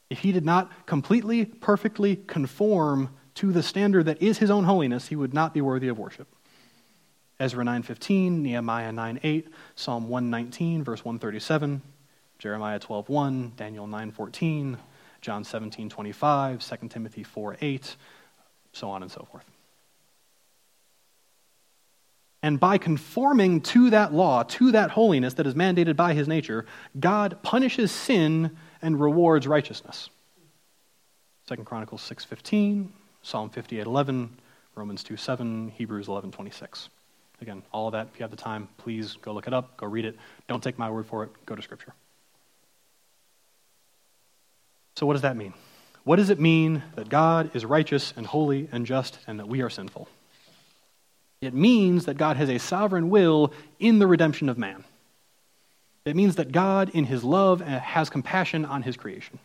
If 0.08 0.20
he 0.20 0.32
did 0.32 0.44
not 0.44 0.86
completely, 0.86 1.44
perfectly 1.44 2.16
conform 2.16 3.10
to 3.34 3.52
the 3.52 3.62
standard 3.62 4.06
that 4.06 4.22
is 4.22 4.38
his 4.38 4.50
own 4.50 4.64
holiness, 4.64 5.08
he 5.08 5.16
would 5.16 5.34
not 5.34 5.52
be 5.52 5.60
worthy 5.60 5.88
of 5.88 5.98
worship. 5.98 6.28
Ezra 7.38 7.62
9:15, 7.62 8.42
Nehemiah 8.42 8.90
9:8, 8.90 9.48
Psalm 9.76 10.08
119 10.08 10.82
verse 10.82 11.04
137, 11.04 11.82
Jeremiah 12.38 12.80
12:1, 12.80 13.54
Daniel 13.54 13.86
9:14, 13.86 14.78
John 15.20 15.44
17:25, 15.44 16.62
2 16.62 16.88
Timothy 16.88 17.22
4:8, 17.22 17.96
so 18.72 18.90
on 18.90 19.02
and 19.02 19.12
so 19.12 19.28
forth. 19.30 19.44
And 22.42 22.60
by 22.60 22.78
conforming 22.78 23.60
to 23.62 23.90
that 23.90 24.12
law, 24.12 24.44
to 24.44 24.72
that 24.72 24.90
holiness 24.90 25.34
that 25.34 25.46
is 25.46 25.54
mandated 25.54 25.96
by 25.96 26.14
his 26.14 26.28
nature, 26.28 26.66
God 26.98 27.38
punishes 27.42 27.90
sin 27.90 28.56
and 28.80 29.00
rewards 29.00 29.46
righteousness. 29.46 30.08
2 31.48 31.64
Chronicles 31.64 32.02
6:15, 32.02 32.92
Psalm 33.22 33.50
58:11, 33.50 34.30
Romans 34.76 35.02
2:7, 35.02 35.70
Hebrews 35.70 36.06
11:26. 36.06 36.90
Again, 37.40 37.62
all 37.72 37.88
of 37.88 37.92
that, 37.92 38.08
if 38.12 38.18
you 38.18 38.24
have 38.24 38.30
the 38.30 38.36
time, 38.36 38.68
please 38.78 39.16
go 39.22 39.32
look 39.32 39.46
it 39.46 39.54
up, 39.54 39.76
go 39.76 39.86
read 39.86 40.04
it. 40.04 40.16
Don't 40.48 40.62
take 40.62 40.78
my 40.78 40.90
word 40.90 41.06
for 41.06 41.24
it, 41.24 41.30
go 41.46 41.54
to 41.54 41.62
Scripture. 41.62 41.94
So, 44.96 45.06
what 45.06 45.12
does 45.12 45.22
that 45.22 45.36
mean? 45.36 45.54
What 46.04 46.16
does 46.16 46.30
it 46.30 46.40
mean 46.40 46.82
that 46.96 47.08
God 47.08 47.54
is 47.54 47.64
righteous 47.64 48.12
and 48.16 48.26
holy 48.26 48.68
and 48.72 48.86
just 48.86 49.18
and 49.26 49.38
that 49.38 49.46
we 49.48 49.62
are 49.62 49.70
sinful? 49.70 50.08
It 51.40 51.54
means 51.54 52.06
that 52.06 52.16
God 52.16 52.36
has 52.36 52.48
a 52.48 52.58
sovereign 52.58 53.10
will 53.10 53.52
in 53.78 53.98
the 53.98 54.06
redemption 54.06 54.48
of 54.48 54.58
man. 54.58 54.84
It 56.04 56.16
means 56.16 56.36
that 56.36 56.52
God, 56.52 56.90
in 56.90 57.04
his 57.04 57.22
love, 57.22 57.60
uh, 57.60 57.80
has 57.80 58.10
compassion 58.10 58.64
on 58.64 58.82
his 58.82 58.96
creation. 58.96 59.38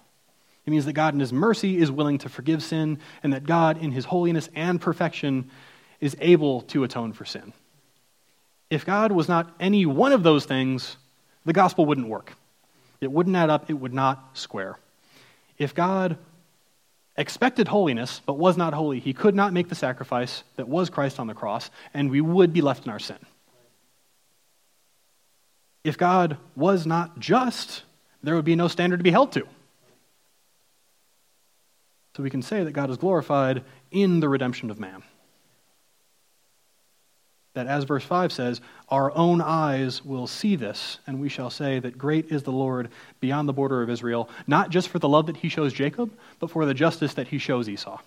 It 0.66 0.72
means 0.72 0.86
that 0.86 0.94
God, 0.94 1.14
in 1.14 1.20
his 1.20 1.34
mercy, 1.34 1.78
is 1.78 1.92
willing 1.92 2.20
to 2.20 2.30
forgive 2.30 2.64
sin, 2.64 3.00
and 3.22 3.34
that 3.34 3.44
God, 3.44 3.78
in 3.78 3.92
his 3.92 4.06
holiness 4.06 4.50
and 4.56 4.80
perfection, 4.80 5.52
is 6.00 6.16
able 6.20 6.62
to 6.62 6.84
atone 6.84 7.14
for 7.14 7.26
sin. 7.26 7.54
If 8.70 8.86
God 8.86 9.12
was 9.12 9.28
not 9.28 9.54
any 9.60 9.86
one 9.86 10.14
of 10.14 10.24
those 10.24 10.46
things, 10.46 10.98
the 11.46 11.54
gospel 11.54 11.86
wouldn't 11.86 12.08
work. 12.08 12.34
It 13.02 13.12
wouldn't 13.12 13.36
add 13.36 13.50
up, 13.50 13.70
it 13.70 13.74
would 13.74 13.94
not 13.94 14.38
square. 14.38 14.80
If 15.58 15.76
God 15.76 16.18
expected 17.16 17.68
holiness 17.68 18.22
but 18.26 18.38
was 18.38 18.58
not 18.58 18.74
holy, 18.74 19.00
he 19.00 19.14
could 19.14 19.36
not 19.36 19.54
make 19.54 19.70
the 19.70 19.76
sacrifice 19.76 20.44
that 20.56 20.68
was 20.68 20.90
Christ 20.90 21.20
on 21.20 21.28
the 21.28 21.34
cross, 21.34 21.70
and 21.94 22.10
we 22.10 22.22
would 22.22 22.54
be 22.54 22.62
left 22.62 22.86
in 22.86 22.92
our 22.92 23.00
sin. 23.00 23.18
If 25.84 25.98
God 25.98 26.38
was 26.56 26.86
not 26.86 27.20
just, 27.20 27.84
there 28.24 28.36
would 28.36 28.46
be 28.46 28.56
no 28.56 28.68
standard 28.68 28.98
to 28.98 29.04
be 29.04 29.12
held 29.12 29.34
to. 29.34 29.48
So 32.16 32.24
we 32.24 32.30
can 32.30 32.42
say 32.42 32.64
that 32.64 32.72
God 32.72 32.90
is 32.90 32.98
glorified 32.98 33.64
in 33.92 34.20
the 34.20 34.30
redemption 34.30 34.70
of 34.72 34.80
man. 34.80 35.04
That, 37.54 37.68
as 37.68 37.84
verse 37.84 38.04
5 38.04 38.32
says, 38.32 38.62
our 38.90 39.16
own 39.16 39.40
eyes 39.40 40.04
will 40.04 40.26
see 40.26 40.56
this, 40.56 40.98
and 41.06 41.22
we 41.22 41.30
shall 41.30 41.52
say 41.52 41.80
that 41.80 41.98
great 41.98 42.32
is 42.32 42.42
the 42.42 42.52
Lord 42.52 42.90
beyond 43.20 43.48
the 43.48 43.54
border 43.54 43.84
of 43.84 43.92
Israel, 43.92 44.28
not 44.48 44.72
just 44.72 44.90
for 44.90 44.98
the 44.98 45.08
love 45.08 45.28
that 45.28 45.38
he 45.38 45.50
shows 45.50 45.72
Jacob, 45.72 46.12
but 46.40 46.50
for 46.50 46.66
the 46.66 46.74
justice 46.74 47.14
that 47.14 47.28
he 47.28 47.38
shows 47.38 47.70
Esau. 47.70 48.00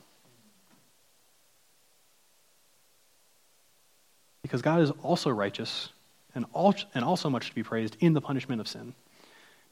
Because 4.42 4.62
God 4.62 4.80
is 4.80 4.90
also 5.02 5.30
righteous 5.30 5.90
and, 6.34 6.44
also 6.54 7.30
much 7.30 7.48
to 7.48 7.54
be 7.54 7.62
praised 7.62 7.96
in 8.00 8.14
the 8.14 8.20
punishment 8.20 8.60
of 8.60 8.68
sin. 8.68 8.94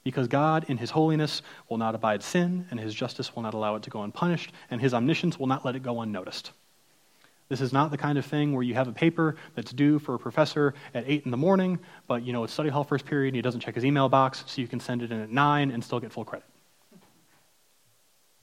Because 0.04 0.28
God, 0.28 0.66
in 0.68 0.78
his 0.78 0.90
holiness, 0.90 1.42
will 1.68 1.78
not 1.78 1.94
abide 1.94 2.22
sin, 2.22 2.66
and 2.70 2.78
his 2.78 2.94
justice 2.94 3.34
will 3.34 3.42
not 3.42 3.54
allow 3.54 3.74
it 3.74 3.82
to 3.84 3.90
go 3.90 4.02
unpunished, 4.02 4.52
and 4.70 4.80
his 4.80 4.94
omniscience 4.94 5.38
will 5.38 5.46
not 5.46 5.64
let 5.64 5.74
it 5.74 5.82
go 5.82 6.00
unnoticed. 6.00 6.52
This 7.48 7.60
is 7.60 7.72
not 7.72 7.90
the 7.90 7.98
kind 7.98 8.18
of 8.18 8.24
thing 8.24 8.54
where 8.54 8.62
you 8.62 8.74
have 8.74 8.88
a 8.88 8.92
paper 8.92 9.36
that's 9.54 9.72
due 9.72 9.98
for 9.98 10.14
a 10.14 10.18
professor 10.18 10.74
at 10.94 11.04
8 11.06 11.24
in 11.24 11.30
the 11.30 11.36
morning, 11.36 11.78
but 12.08 12.22
you 12.22 12.32
know 12.32 12.44
it's 12.44 12.52
study 12.52 12.70
hall 12.70 12.84
first 12.84 13.04
period 13.04 13.28
and 13.28 13.36
he 13.36 13.42
doesn't 13.42 13.60
check 13.60 13.74
his 13.74 13.84
email 13.84 14.08
box, 14.08 14.44
so 14.46 14.60
you 14.60 14.68
can 14.68 14.80
send 14.80 15.02
it 15.02 15.12
in 15.12 15.20
at 15.20 15.30
9 15.30 15.70
and 15.70 15.84
still 15.84 16.00
get 16.00 16.12
full 16.12 16.24
credit. 16.24 16.46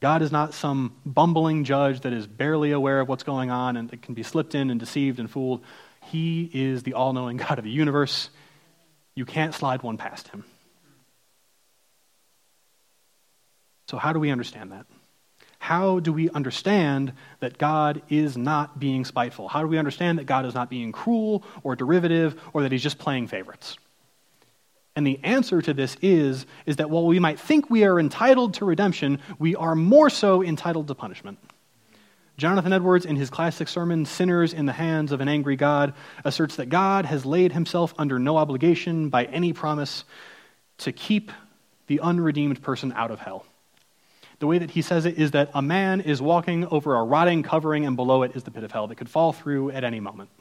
God 0.02 0.24
is 0.24 0.32
not 0.32 0.54
some 0.56 0.96
bumbling 1.06 1.64
judge 1.64 2.02
that 2.02 2.14
is 2.14 2.26
barely 2.26 2.72
aware 2.72 3.00
of 3.00 3.08
what's 3.08 3.24
going 3.24 3.52
on 3.52 3.78
and 3.78 3.90
that 3.90 4.02
can 4.02 4.16
be 4.16 4.24
slipped 4.24 4.56
in 4.56 4.72
and 4.72 4.80
deceived 4.80 5.20
and 5.20 5.30
fooled. 5.30 5.64
He 6.06 6.50
is 6.52 6.84
the 6.84 6.94
all 6.94 7.14
knowing 7.14 7.38
God 7.38 7.60
of 7.60 7.64
the 7.64 7.72
universe. 7.72 8.30
You 9.14 9.26
can't 9.26 9.54
slide 9.54 9.84
one 9.84 9.98
past 9.98 10.30
him. 10.30 10.44
So, 13.88 13.98
how 13.98 14.14
do 14.14 14.20
we 14.20 14.32
understand 14.32 14.72
that? 14.72 14.86
How 15.62 16.00
do 16.00 16.12
we 16.12 16.28
understand 16.32 17.14
that 17.40 17.60
God 17.60 18.02
is 18.10 18.36
not 18.36 18.80
being 18.80 19.06
spiteful? 19.06 19.48
How 19.48 19.62
do 19.62 19.68
we 19.68 19.78
understand 19.78 20.18
that 20.18 20.26
God 20.26 20.48
is 20.48 20.56
not 20.56 20.72
being 20.72 20.92
cruel 20.92 21.44
or 21.62 21.76
derivative 21.76 22.42
or 22.52 22.64
that 22.64 22.72
he's 22.72 22.82
just 22.82 22.98
playing 22.98 23.28
favorites? 23.28 23.78
And 24.96 25.06
the 25.06 25.20
answer 25.22 25.62
to 25.62 25.72
this 25.72 25.98
is, 26.02 26.48
is 26.66 26.78
that 26.78 26.90
while 26.90 27.06
we 27.06 27.20
might 27.20 27.40
think 27.40 27.70
we 27.70 27.84
are 27.84 28.00
entitled 28.00 28.56
to 28.56 28.66
redemption, 28.66 29.20
we 29.38 29.56
are 29.56 29.76
more 29.76 30.10
so 30.10 30.42
entitled 30.42 30.88
to 30.88 30.96
punishment. 30.96 31.38
Jonathan 32.38 32.74
Edwards, 32.74 33.06
in 33.06 33.16
his 33.16 33.30
classic 33.30 33.68
sermon, 33.68 34.08
Sinners 34.08 34.54
in 34.54 34.66
the 34.66 34.74
Hands 34.74 35.12
of 35.12 35.22
an 35.22 35.28
Angry 35.28 35.58
God, 35.58 35.94
asserts 36.26 36.56
that 36.56 36.70
God 36.70 37.06
has 37.06 37.24
laid 37.24 37.54
himself 37.54 37.94
under 38.00 38.18
no 38.18 38.38
obligation 38.38 39.10
by 39.10 39.26
any 39.26 39.54
promise 39.54 40.06
to 40.80 40.92
keep 40.92 41.32
the 41.86 42.00
unredeemed 42.00 42.64
person 42.64 42.92
out 42.94 43.12
of 43.12 43.20
hell. 43.20 43.46
The 44.42 44.48
way 44.48 44.58
that 44.58 44.72
he 44.72 44.82
says 44.82 45.06
it 45.06 45.20
is 45.20 45.32
that 45.32 45.52
a 45.54 45.62
man 45.62 46.02
is 46.02 46.20
walking 46.20 46.66
over 46.66 46.96
a 46.96 47.04
rotting 47.04 47.44
covering, 47.44 47.86
and 47.86 47.96
below 47.96 48.24
it 48.24 48.36
is 48.36 48.42
the 48.42 48.50
pit 48.50 48.64
of 48.64 48.72
hell 48.72 48.88
that 48.88 48.96
could 48.96 49.08
fall 49.08 49.34
through 49.34 49.70
at 49.70 49.84
any 49.84 50.00
moment. 50.00 50.32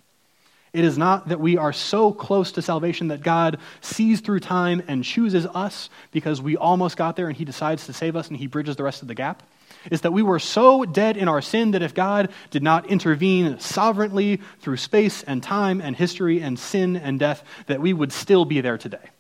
It 0.73 0.87
is 0.87 0.97
not 0.97 1.29
that 1.29 1.39
we 1.39 1.59
are 1.59 1.75
so 1.75 2.11
close 2.11 2.53
to 2.53 2.63
salvation 2.63 3.09
that 3.09 3.23
God 3.23 3.59
sees 3.83 4.21
through 4.21 4.41
time 4.41 4.83
and 4.89 5.05
chooses 5.05 5.45
us 5.45 5.91
because 6.13 6.41
we 6.41 6.57
almost 6.57 6.97
got 6.97 7.15
there 7.15 7.29
and 7.29 7.37
he 7.37 7.45
decides 7.45 7.85
to 7.87 7.93
save 7.93 8.17
us 8.17 8.29
and 8.29 8.39
he 8.39 8.47
bridges 8.47 8.77
the 8.77 8.85
rest 8.85 9.03
of 9.03 9.09
the 9.09 9.15
gap. 9.15 9.43
It's 9.85 10.01
that 10.01 10.15
we 10.15 10.23
were 10.23 10.39
so 10.39 10.87
dead 10.87 11.19
in 11.19 11.29
our 11.29 11.43
sin 11.43 11.73
that 11.73 11.83
if 11.83 11.93
God 11.93 12.31
did 12.51 12.63
not 12.63 12.87
intervene 12.87 13.61
sovereignly 13.61 14.41
through 14.61 14.79
space 14.79 15.23
and 15.25 15.43
time 15.43 15.83
and 15.83 15.95
history 15.95 16.41
and 16.41 16.59
sin 16.59 16.97
and 16.97 17.19
death, 17.21 17.45
that 17.67 17.83
we 17.83 17.93
would 17.93 18.13
still 18.13 18.47
be 18.47 18.63
there 18.63 18.79
today. 18.79 19.11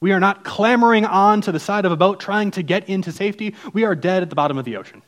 We 0.00 0.12
are 0.12 0.20
not 0.20 0.44
clambering 0.44 1.04
on 1.04 1.40
to 1.42 1.52
the 1.52 1.60
side 1.60 1.84
of 1.84 1.92
a 1.92 1.96
boat 1.96 2.20
trying 2.20 2.52
to 2.52 2.62
get 2.62 2.88
into 2.88 3.12
safety. 3.12 3.54
We 3.72 3.84
are 3.84 3.94
dead 3.94 4.22
at 4.22 4.30
the 4.30 4.36
bottom 4.36 4.58
of 4.58 4.64
the 4.64 4.76
ocean. 4.76 5.02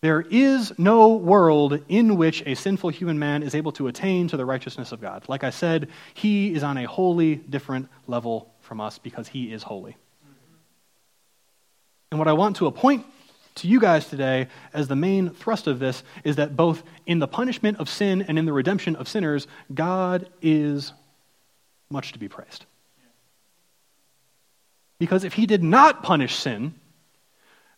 There 0.00 0.20
is 0.20 0.78
no 0.78 1.14
world 1.14 1.80
in 1.88 2.16
which 2.16 2.42
a 2.44 2.56
sinful 2.56 2.90
human 2.90 3.18
man 3.18 3.42
is 3.42 3.54
able 3.54 3.72
to 3.72 3.86
attain 3.86 4.28
to 4.28 4.36
the 4.36 4.44
righteousness 4.44 4.92
of 4.92 5.00
God. 5.00 5.24
Like 5.28 5.44
I 5.44 5.50
said, 5.50 5.88
he 6.12 6.52
is 6.52 6.62
on 6.62 6.76
a 6.76 6.86
wholly 6.86 7.36
different 7.36 7.88
level 8.06 8.52
from 8.60 8.82
us 8.82 8.98
because 8.98 9.28
he 9.28 9.50
is 9.50 9.62
holy. 9.62 9.96
And 12.10 12.18
what 12.18 12.28
I 12.28 12.34
want 12.34 12.56
to 12.56 12.66
appoint 12.66 13.06
to 13.54 13.68
you 13.68 13.80
guys 13.80 14.06
today 14.06 14.48
as 14.74 14.88
the 14.88 14.96
main 14.96 15.30
thrust 15.30 15.66
of 15.66 15.78
this 15.78 16.02
is 16.22 16.36
that 16.36 16.54
both 16.54 16.82
in 17.06 17.18
the 17.18 17.28
punishment 17.28 17.78
of 17.78 17.88
sin 17.88 18.26
and 18.28 18.38
in 18.38 18.44
the 18.44 18.52
redemption 18.52 18.96
of 18.96 19.08
sinners, 19.08 19.46
God 19.72 20.28
is 20.42 20.92
much 21.88 22.12
to 22.12 22.18
be 22.18 22.28
praised. 22.28 22.66
Because 24.98 25.24
if 25.24 25.34
he 25.34 25.46
did 25.46 25.62
not 25.62 26.02
punish 26.02 26.36
sin, 26.36 26.74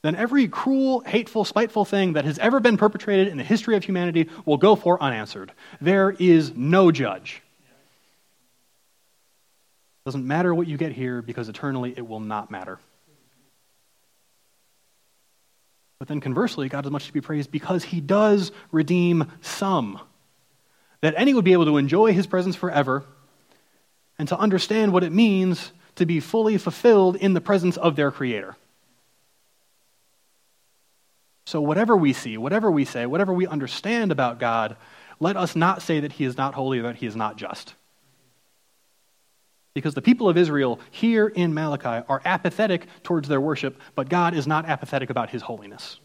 then 0.02 0.14
every 0.14 0.46
cruel, 0.48 1.00
hateful, 1.00 1.44
spiteful 1.44 1.84
thing 1.84 2.12
that 2.12 2.24
has 2.24 2.38
ever 2.38 2.60
been 2.60 2.76
perpetrated 2.76 3.28
in 3.28 3.38
the 3.38 3.44
history 3.44 3.76
of 3.76 3.84
humanity 3.84 4.28
will 4.44 4.58
go 4.58 4.76
for 4.76 5.02
unanswered. 5.02 5.52
There 5.80 6.10
is 6.10 6.54
no 6.54 6.92
judge. 6.92 7.42
Doesn't 10.04 10.24
matter 10.24 10.54
what 10.54 10.68
you 10.68 10.76
get 10.76 10.92
here 10.92 11.22
because 11.22 11.48
eternally 11.48 11.92
it 11.96 12.06
will 12.06 12.20
not 12.20 12.50
matter. 12.50 12.78
But 15.98 16.08
then 16.08 16.20
conversely, 16.20 16.68
God 16.68 16.84
is 16.84 16.90
much 16.92 17.06
to 17.06 17.12
be 17.12 17.20
praised 17.20 17.50
because 17.50 17.82
he 17.82 18.00
does 18.00 18.52
redeem 18.70 19.32
some. 19.40 19.98
That 21.00 21.14
any 21.16 21.34
would 21.34 21.44
be 21.44 21.54
able 21.54 21.64
to 21.64 21.78
enjoy 21.78 22.12
his 22.12 22.26
presence 22.26 22.54
forever 22.54 23.04
and 24.18 24.28
to 24.28 24.38
understand 24.38 24.92
what 24.92 25.02
it 25.04 25.12
means 25.12 25.72
to 25.96 26.06
be 26.06 26.20
fully 26.20 26.58
fulfilled 26.58 27.16
in 27.16 27.34
the 27.34 27.40
presence 27.40 27.76
of 27.76 27.96
their 27.96 28.10
Creator. 28.10 28.56
So, 31.46 31.60
whatever 31.60 31.96
we 31.96 32.12
see, 32.12 32.36
whatever 32.36 32.70
we 32.70 32.84
say, 32.84 33.06
whatever 33.06 33.32
we 33.32 33.46
understand 33.46 34.10
about 34.10 34.40
God, 34.40 34.76
let 35.20 35.36
us 35.36 35.56
not 35.56 35.80
say 35.80 36.00
that 36.00 36.12
He 36.12 36.24
is 36.24 36.36
not 36.36 36.54
holy 36.54 36.80
or 36.80 36.82
that 36.82 36.96
He 36.96 37.06
is 37.06 37.16
not 37.16 37.36
just. 37.36 37.74
Because 39.72 39.94
the 39.94 40.02
people 40.02 40.28
of 40.28 40.36
Israel 40.36 40.80
here 40.90 41.28
in 41.28 41.54
Malachi 41.54 42.04
are 42.08 42.20
apathetic 42.24 42.86
towards 43.02 43.28
their 43.28 43.40
worship, 43.40 43.80
but 43.94 44.08
God 44.08 44.34
is 44.34 44.46
not 44.46 44.66
apathetic 44.66 45.10
about 45.10 45.30
His 45.30 45.42
holiness. 45.42 46.00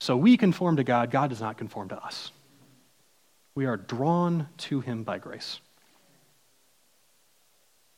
So 0.00 0.16
we 0.16 0.36
conform 0.36 0.76
to 0.76 0.84
God, 0.84 1.10
God 1.10 1.30
does 1.30 1.40
not 1.40 1.56
conform 1.56 1.90
to 1.90 2.02
us. 2.02 2.32
We 3.54 3.66
are 3.66 3.76
drawn 3.76 4.48
to 4.58 4.80
Him 4.80 5.02
by 5.02 5.18
grace. 5.18 5.60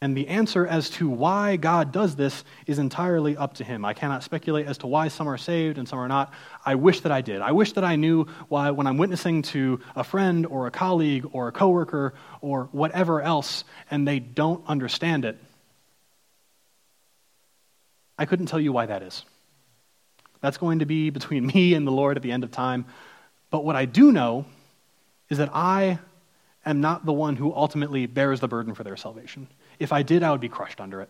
And 0.03 0.17
the 0.17 0.29
answer 0.29 0.67
as 0.67 0.89
to 0.91 1.11
why 1.11 1.57
God 1.57 1.93
does 1.93 2.17
this 2.17 2.45
is 2.67 2.79
entirely 2.79 3.37
up 3.37 3.55
to 3.55 3.65
him. 3.65 3.85
I 3.85 3.93
cannot 3.93 4.23
speculate 4.23 4.67
as 4.67 4.79
to 4.79 4.87
why 4.87 5.09
some 5.09 5.29
are 5.29 5.37
saved 5.37 5.77
and 5.77 5.87
some 5.87 5.99
are 5.99 6.09
not. 6.09 6.33
I 6.65 6.77
wish 6.77 7.01
that 7.01 7.13
I 7.13 7.21
did. 7.21 7.43
I 7.43 7.53
wish 7.53 7.73
that 7.75 7.85
I 7.85 7.97
knew 7.97 8.25
why, 8.49 8.71
when 8.71 8.87
I'm 8.87 8.97
witnessing 8.97 9.43
to 9.43 9.81
a 9.95 10.03
friend 10.03 10.47
or 10.47 10.67
a 10.67 10.71
colleague 10.71 11.29
or 11.33 11.49
a 11.49 11.53
coworker 11.53 12.15
or 12.41 12.71
whatever 12.73 13.21
else, 13.21 13.65
and 13.91 14.09
they 14.09 14.21
don't 14.21 14.65
understand 14.67 15.27
it, 15.27 15.37
I 18.17 18.25
couldn't 18.25 18.47
tell 18.47 18.61
you 18.61 18.73
why 18.73 18.87
that 18.87 19.03
is. 19.03 19.23
That's 20.41 20.57
going 20.57 20.79
to 20.79 20.87
be 20.87 21.11
between 21.11 21.47
me 21.55 21.75
and 21.75 21.87
the 21.87 21.93
Lord 21.93 22.17
at 22.17 22.23
the 22.23 22.33
end 22.33 22.43
of 22.43 22.51
time. 22.51 22.87
But 23.51 23.67
what 23.67 23.77
I 23.77 23.85
do 23.85 24.13
know 24.13 24.47
is 25.29 25.37
that 25.37 25.51
I 25.53 25.99
am 26.65 26.81
not 26.81 27.05
the 27.05 27.13
one 27.13 27.37
who 27.37 27.53
ultimately 27.53 28.07
bears 28.07 28.41
the 28.41 28.49
burden 28.49 28.75
for 28.75 28.83
their 28.83 28.97
salvation. 28.97 29.47
If 29.81 29.93
I 29.93 30.03
did, 30.03 30.23
I 30.23 30.31
would 30.31 30.41
be 30.41 30.49
crushed 30.49 30.81
under 30.81 31.01
it. 31.01 31.09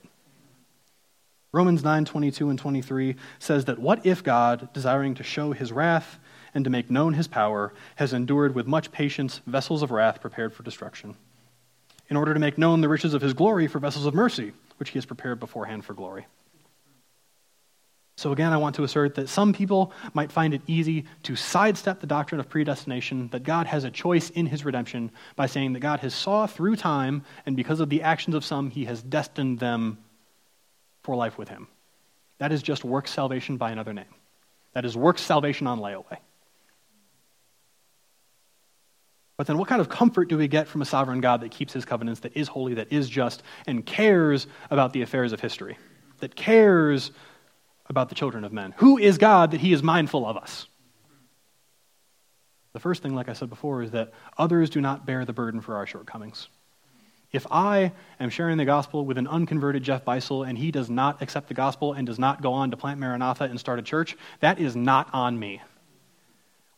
Romans 1.52 1.82
9 1.82 2.04
22 2.04 2.48
and 2.48 2.58
23 2.58 3.16
says 3.40 3.64
that 3.64 3.80
what 3.80 4.06
if 4.06 4.22
God, 4.22 4.72
desiring 4.72 5.16
to 5.16 5.24
show 5.24 5.50
his 5.50 5.72
wrath 5.72 6.18
and 6.54 6.64
to 6.64 6.70
make 6.70 6.90
known 6.90 7.14
his 7.14 7.26
power, 7.26 7.74
has 7.96 8.12
endured 8.12 8.54
with 8.54 8.68
much 8.68 8.92
patience 8.92 9.40
vessels 9.46 9.82
of 9.82 9.90
wrath 9.90 10.20
prepared 10.20 10.54
for 10.54 10.62
destruction, 10.62 11.16
in 12.08 12.16
order 12.16 12.32
to 12.32 12.40
make 12.40 12.56
known 12.56 12.80
the 12.80 12.88
riches 12.88 13.14
of 13.14 13.22
his 13.22 13.34
glory 13.34 13.66
for 13.66 13.80
vessels 13.80 14.06
of 14.06 14.14
mercy, 14.14 14.52
which 14.76 14.90
he 14.90 14.98
has 14.98 15.06
prepared 15.06 15.40
beforehand 15.40 15.84
for 15.84 15.92
glory? 15.92 16.26
So, 18.20 18.32
again, 18.32 18.52
I 18.52 18.58
want 18.58 18.76
to 18.76 18.84
assert 18.84 19.14
that 19.14 19.30
some 19.30 19.54
people 19.54 19.94
might 20.12 20.30
find 20.30 20.52
it 20.52 20.60
easy 20.66 21.06
to 21.22 21.36
sidestep 21.36 22.00
the 22.00 22.06
doctrine 22.06 22.38
of 22.38 22.50
predestination, 22.50 23.28
that 23.28 23.44
God 23.44 23.66
has 23.66 23.84
a 23.84 23.90
choice 23.90 24.28
in 24.28 24.44
his 24.44 24.62
redemption, 24.62 25.10
by 25.36 25.46
saying 25.46 25.72
that 25.72 25.80
God 25.80 26.00
has 26.00 26.12
saw 26.12 26.46
through 26.46 26.76
time, 26.76 27.24
and 27.46 27.56
because 27.56 27.80
of 27.80 27.88
the 27.88 28.02
actions 28.02 28.36
of 28.36 28.44
some, 28.44 28.68
he 28.68 28.84
has 28.84 29.02
destined 29.02 29.58
them 29.58 29.96
for 31.02 31.16
life 31.16 31.38
with 31.38 31.48
him. 31.48 31.66
That 32.36 32.52
is 32.52 32.62
just 32.62 32.84
works 32.84 33.10
salvation 33.10 33.56
by 33.56 33.70
another 33.70 33.94
name. 33.94 34.14
That 34.74 34.84
is 34.84 34.94
works 34.94 35.22
salvation 35.22 35.66
on 35.66 35.78
layaway. 35.78 36.18
But 39.38 39.46
then, 39.46 39.56
what 39.56 39.66
kind 39.66 39.80
of 39.80 39.88
comfort 39.88 40.28
do 40.28 40.36
we 40.36 40.46
get 40.46 40.68
from 40.68 40.82
a 40.82 40.84
sovereign 40.84 41.22
God 41.22 41.40
that 41.40 41.52
keeps 41.52 41.72
his 41.72 41.86
covenants, 41.86 42.20
that 42.20 42.36
is 42.36 42.48
holy, 42.48 42.74
that 42.74 42.92
is 42.92 43.08
just, 43.08 43.42
and 43.66 43.86
cares 43.86 44.46
about 44.68 44.92
the 44.92 45.00
affairs 45.00 45.32
of 45.32 45.40
history, 45.40 45.78
that 46.18 46.36
cares 46.36 47.12
about 47.90 48.08
the 48.08 48.14
children 48.14 48.44
of 48.44 48.52
men? 48.52 48.72
Who 48.78 48.96
is 48.96 49.18
God 49.18 49.50
that 49.50 49.60
he 49.60 49.72
is 49.74 49.82
mindful 49.82 50.24
of 50.24 50.36
us? 50.36 50.66
The 52.72 52.80
first 52.80 53.02
thing, 53.02 53.14
like 53.14 53.28
I 53.28 53.32
said 53.32 53.50
before, 53.50 53.82
is 53.82 53.90
that 53.90 54.12
others 54.38 54.70
do 54.70 54.80
not 54.80 55.04
bear 55.04 55.24
the 55.24 55.32
burden 55.32 55.60
for 55.60 55.76
our 55.76 55.86
shortcomings. 55.86 56.48
If 57.32 57.46
I 57.50 57.92
am 58.18 58.30
sharing 58.30 58.58
the 58.58 58.64
gospel 58.64 59.04
with 59.04 59.18
an 59.18 59.26
unconverted 59.26 59.82
Jeff 59.82 60.04
Beisel 60.04 60.48
and 60.48 60.56
he 60.56 60.70
does 60.70 60.88
not 60.88 61.20
accept 61.20 61.48
the 61.48 61.54
gospel 61.54 61.92
and 61.92 62.06
does 62.06 62.18
not 62.18 62.42
go 62.42 62.52
on 62.52 62.70
to 62.70 62.76
plant 62.76 62.98
Maranatha 62.98 63.44
and 63.44 63.58
start 63.58 63.78
a 63.78 63.82
church, 63.82 64.16
that 64.40 64.58
is 64.58 64.74
not 64.74 65.08
on 65.12 65.38
me. 65.38 65.60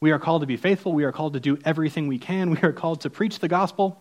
We 0.01 0.11
are 0.11 0.19
called 0.19 0.43
to 0.43 0.47
be 0.47 0.57
faithful. 0.57 0.93
We 0.93 1.05
are 1.05 1.13
called 1.13 1.35
to 1.35 1.41
do 1.41 1.59
everything 1.65 2.09
we 2.09 2.19
can. 2.19 2.51
We 2.51 2.61
are 2.63 2.73
called 2.73 3.03
to 3.03 3.11
preach 3.11 3.39
the 3.39 3.49
gospel 3.49 4.01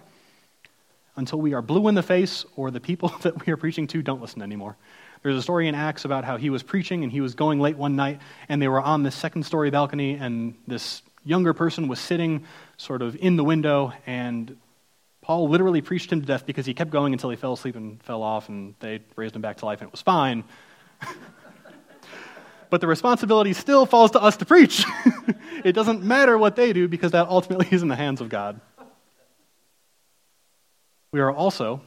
until 1.15 1.39
we 1.39 1.53
are 1.53 1.61
blue 1.61 1.87
in 1.87 1.95
the 1.95 2.03
face 2.03 2.45
or 2.55 2.71
the 2.71 2.79
people 2.79 3.09
that 3.21 3.45
we 3.45 3.51
are 3.51 3.57
preaching 3.57 3.87
to 3.87 4.01
don't 4.01 4.21
listen 4.21 4.41
anymore. 4.41 4.77
There's 5.23 5.37
a 5.37 5.41
story 5.41 5.67
in 5.67 5.75
Acts 5.75 6.03
about 6.03 6.23
how 6.23 6.37
he 6.37 6.49
was 6.49 6.63
preaching 6.63 7.03
and 7.03 7.11
he 7.11 7.21
was 7.21 7.35
going 7.35 7.59
late 7.59 7.77
one 7.77 7.95
night 7.95 8.21
and 8.49 8.61
they 8.61 8.67
were 8.67 8.81
on 8.81 9.03
this 9.03 9.15
second 9.15 9.43
story 9.43 9.69
balcony 9.69 10.15
and 10.15 10.55
this 10.65 11.03
younger 11.23 11.53
person 11.53 11.87
was 11.87 11.99
sitting 11.99 12.45
sort 12.77 13.03
of 13.03 13.15
in 13.15 13.35
the 13.35 13.43
window 13.43 13.93
and 14.07 14.57
Paul 15.21 15.49
literally 15.49 15.81
preached 15.81 16.11
him 16.11 16.21
to 16.21 16.25
death 16.25 16.47
because 16.47 16.65
he 16.65 16.73
kept 16.73 16.89
going 16.89 17.13
until 17.13 17.29
he 17.29 17.35
fell 17.35 17.53
asleep 17.53 17.75
and 17.75 18.01
fell 18.01 18.23
off 18.23 18.49
and 18.49 18.73
they 18.79 19.01
raised 19.15 19.35
him 19.35 19.43
back 19.43 19.57
to 19.57 19.65
life 19.65 19.81
and 19.81 19.89
it 19.89 19.91
was 19.91 20.01
fine. 20.01 20.43
but 22.71 22.81
the 22.81 22.87
responsibility 22.87 23.53
still 23.53 23.85
falls 23.85 24.11
to 24.11 24.21
us 24.21 24.37
to 24.37 24.45
preach. 24.45 24.83
it 25.63 25.73
doesn't 25.73 26.01
matter 26.01 26.35
what 26.35 26.55
they 26.55 26.73
do 26.73 26.87
because 26.87 27.11
that 27.11 27.27
ultimately 27.27 27.67
is 27.69 27.83
in 27.83 27.89
the 27.89 27.95
hands 27.95 28.21
of 28.21 28.29
God. 28.29 28.59
We 31.11 31.19
are 31.19 31.31
also, 31.31 31.81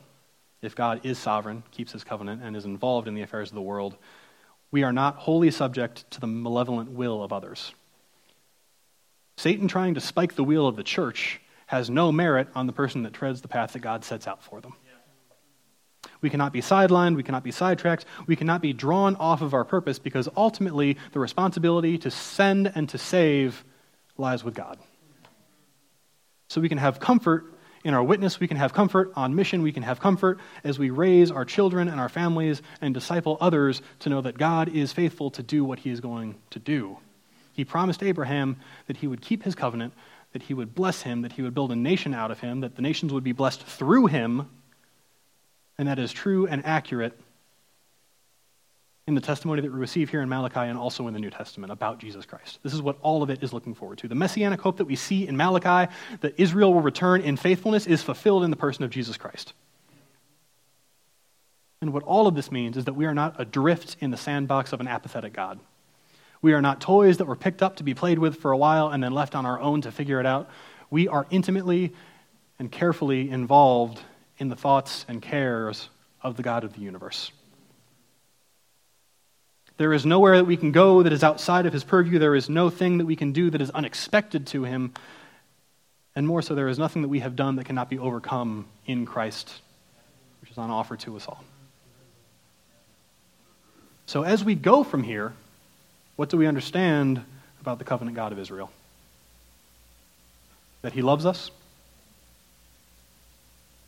if 0.64 0.74
God 0.74 1.00
is 1.04 1.18
sovereign, 1.18 1.62
keeps 1.70 1.92
his 1.92 2.04
covenant, 2.04 2.42
and 2.42 2.56
is 2.56 2.64
involved 2.64 3.08
in 3.08 3.14
the 3.14 3.22
affairs 3.22 3.50
of 3.50 3.54
the 3.54 3.62
world, 3.62 3.96
we 4.70 4.82
are 4.82 4.92
not 4.92 5.16
wholly 5.16 5.50
subject 5.50 6.10
to 6.10 6.20
the 6.20 6.26
malevolent 6.26 6.90
will 6.90 7.22
of 7.22 7.32
others. 7.32 7.72
Satan 9.36 9.68
trying 9.68 9.94
to 9.94 10.00
spike 10.00 10.34
the 10.34 10.44
wheel 10.44 10.66
of 10.66 10.76
the 10.76 10.82
church 10.82 11.40
has 11.66 11.90
no 11.90 12.12
merit 12.12 12.48
on 12.54 12.66
the 12.66 12.72
person 12.72 13.02
that 13.02 13.12
treads 13.12 13.40
the 13.40 13.48
path 13.48 13.72
that 13.72 13.80
God 13.80 14.04
sets 14.04 14.26
out 14.26 14.42
for 14.42 14.60
them. 14.60 14.74
We 16.20 16.30
cannot 16.30 16.52
be 16.52 16.60
sidelined, 16.60 17.16
we 17.16 17.22
cannot 17.22 17.44
be 17.44 17.50
sidetracked, 17.50 18.04
we 18.26 18.36
cannot 18.36 18.62
be 18.62 18.72
drawn 18.72 19.16
off 19.16 19.42
of 19.42 19.54
our 19.54 19.64
purpose 19.64 19.98
because 19.98 20.28
ultimately 20.36 20.96
the 21.12 21.20
responsibility 21.20 21.98
to 21.98 22.10
send 22.10 22.70
and 22.74 22.88
to 22.90 22.98
save 22.98 23.64
lies 24.16 24.44
with 24.44 24.54
God. 24.54 24.78
So 26.48 26.60
we 26.60 26.68
can 26.68 26.78
have 26.78 27.00
comfort 27.00 27.53
in 27.84 27.92
our 27.92 28.02
witness, 28.02 28.40
we 28.40 28.48
can 28.48 28.56
have 28.56 28.72
comfort 28.72 29.12
on 29.14 29.34
mission, 29.34 29.60
we 29.62 29.72
can 29.72 29.82
have 29.82 30.00
comfort 30.00 30.40
as 30.64 30.78
we 30.78 30.88
raise 30.88 31.30
our 31.30 31.44
children 31.44 31.86
and 31.88 32.00
our 32.00 32.08
families 32.08 32.62
and 32.80 32.94
disciple 32.94 33.36
others 33.40 33.82
to 34.00 34.08
know 34.08 34.22
that 34.22 34.38
God 34.38 34.70
is 34.70 34.92
faithful 34.92 35.30
to 35.32 35.42
do 35.42 35.64
what 35.64 35.78
he 35.78 35.90
is 35.90 36.00
going 36.00 36.34
to 36.50 36.58
do. 36.58 36.96
He 37.52 37.64
promised 37.64 38.02
Abraham 38.02 38.56
that 38.86 38.96
he 38.96 39.06
would 39.06 39.20
keep 39.20 39.42
his 39.42 39.54
covenant, 39.54 39.92
that 40.32 40.42
he 40.42 40.54
would 40.54 40.74
bless 40.74 41.02
him, 41.02 41.22
that 41.22 41.32
he 41.32 41.42
would 41.42 41.54
build 41.54 41.70
a 41.72 41.76
nation 41.76 42.14
out 42.14 42.30
of 42.30 42.40
him, 42.40 42.62
that 42.62 42.74
the 42.74 42.82
nations 42.82 43.12
would 43.12 43.22
be 43.22 43.32
blessed 43.32 43.62
through 43.62 44.06
him, 44.06 44.48
and 45.76 45.86
that 45.86 45.98
is 45.98 46.10
true 46.10 46.46
and 46.46 46.64
accurate 46.64 47.18
in 49.06 49.14
the 49.14 49.20
testimony 49.20 49.60
that 49.60 49.70
we 49.70 49.78
receive 49.78 50.08
here 50.08 50.22
in 50.22 50.28
Malachi 50.28 50.60
and 50.60 50.78
also 50.78 51.06
in 51.08 51.14
the 51.14 51.20
New 51.20 51.30
Testament 51.30 51.70
about 51.70 51.98
Jesus 51.98 52.24
Christ. 52.24 52.58
This 52.62 52.72
is 52.72 52.80
what 52.80 52.96
all 53.02 53.22
of 53.22 53.28
it 53.28 53.42
is 53.42 53.52
looking 53.52 53.74
forward 53.74 53.98
to. 53.98 54.08
The 54.08 54.14
messianic 54.14 54.60
hope 54.60 54.78
that 54.78 54.86
we 54.86 54.96
see 54.96 55.28
in 55.28 55.36
Malachi, 55.36 55.92
that 56.20 56.34
Israel 56.38 56.72
will 56.72 56.80
return 56.80 57.20
in 57.20 57.36
faithfulness, 57.36 57.86
is 57.86 58.02
fulfilled 58.02 58.44
in 58.44 58.50
the 58.50 58.56
person 58.56 58.82
of 58.82 58.90
Jesus 58.90 59.18
Christ. 59.18 59.52
And 61.82 61.92
what 61.92 62.02
all 62.04 62.26
of 62.26 62.34
this 62.34 62.50
means 62.50 62.78
is 62.78 62.86
that 62.86 62.94
we 62.94 63.04
are 63.04 63.12
not 63.12 63.38
adrift 63.38 63.96
in 64.00 64.10
the 64.10 64.16
sandbox 64.16 64.72
of 64.72 64.80
an 64.80 64.88
apathetic 64.88 65.34
God. 65.34 65.60
We 66.40 66.54
are 66.54 66.62
not 66.62 66.80
toys 66.80 67.18
that 67.18 67.26
were 67.26 67.36
picked 67.36 67.62
up 67.62 67.76
to 67.76 67.84
be 67.84 67.92
played 67.92 68.18
with 68.18 68.36
for 68.36 68.52
a 68.52 68.56
while 68.56 68.88
and 68.88 69.02
then 69.04 69.12
left 69.12 69.34
on 69.34 69.44
our 69.44 69.60
own 69.60 69.82
to 69.82 69.92
figure 69.92 70.18
it 70.18 70.24
out. 70.24 70.48
We 70.88 71.08
are 71.08 71.26
intimately 71.28 71.92
and 72.58 72.72
carefully 72.72 73.28
involved 73.28 74.00
in 74.38 74.48
the 74.48 74.56
thoughts 74.56 75.04
and 75.08 75.20
cares 75.20 75.90
of 76.22 76.36
the 76.36 76.42
God 76.42 76.64
of 76.64 76.72
the 76.72 76.80
universe. 76.80 77.32
There 79.76 79.92
is 79.92 80.06
nowhere 80.06 80.36
that 80.36 80.44
we 80.44 80.56
can 80.56 80.70
go 80.70 81.02
that 81.02 81.12
is 81.12 81.24
outside 81.24 81.66
of 81.66 81.72
his 81.72 81.82
purview. 81.82 82.18
There 82.18 82.36
is 82.36 82.48
no 82.48 82.70
thing 82.70 82.98
that 82.98 83.06
we 83.06 83.16
can 83.16 83.32
do 83.32 83.50
that 83.50 83.60
is 83.60 83.70
unexpected 83.70 84.46
to 84.48 84.64
him. 84.64 84.94
And 86.14 86.28
more 86.28 86.42
so, 86.42 86.54
there 86.54 86.68
is 86.68 86.78
nothing 86.78 87.02
that 87.02 87.08
we 87.08 87.20
have 87.20 87.34
done 87.34 87.56
that 87.56 87.64
cannot 87.64 87.90
be 87.90 87.98
overcome 87.98 88.66
in 88.86 89.04
Christ, 89.04 89.52
which 90.40 90.50
is 90.50 90.58
on 90.58 90.70
offer 90.70 90.96
to 90.98 91.16
us 91.16 91.26
all. 91.26 91.42
So, 94.06 94.22
as 94.22 94.44
we 94.44 94.54
go 94.54 94.84
from 94.84 95.02
here, 95.02 95.32
what 96.14 96.28
do 96.28 96.36
we 96.36 96.46
understand 96.46 97.24
about 97.60 97.78
the 97.78 97.84
covenant 97.84 98.16
God 98.16 98.30
of 98.30 98.38
Israel? 98.38 98.70
That 100.82 100.92
he 100.92 101.02
loves 101.02 101.26
us, 101.26 101.50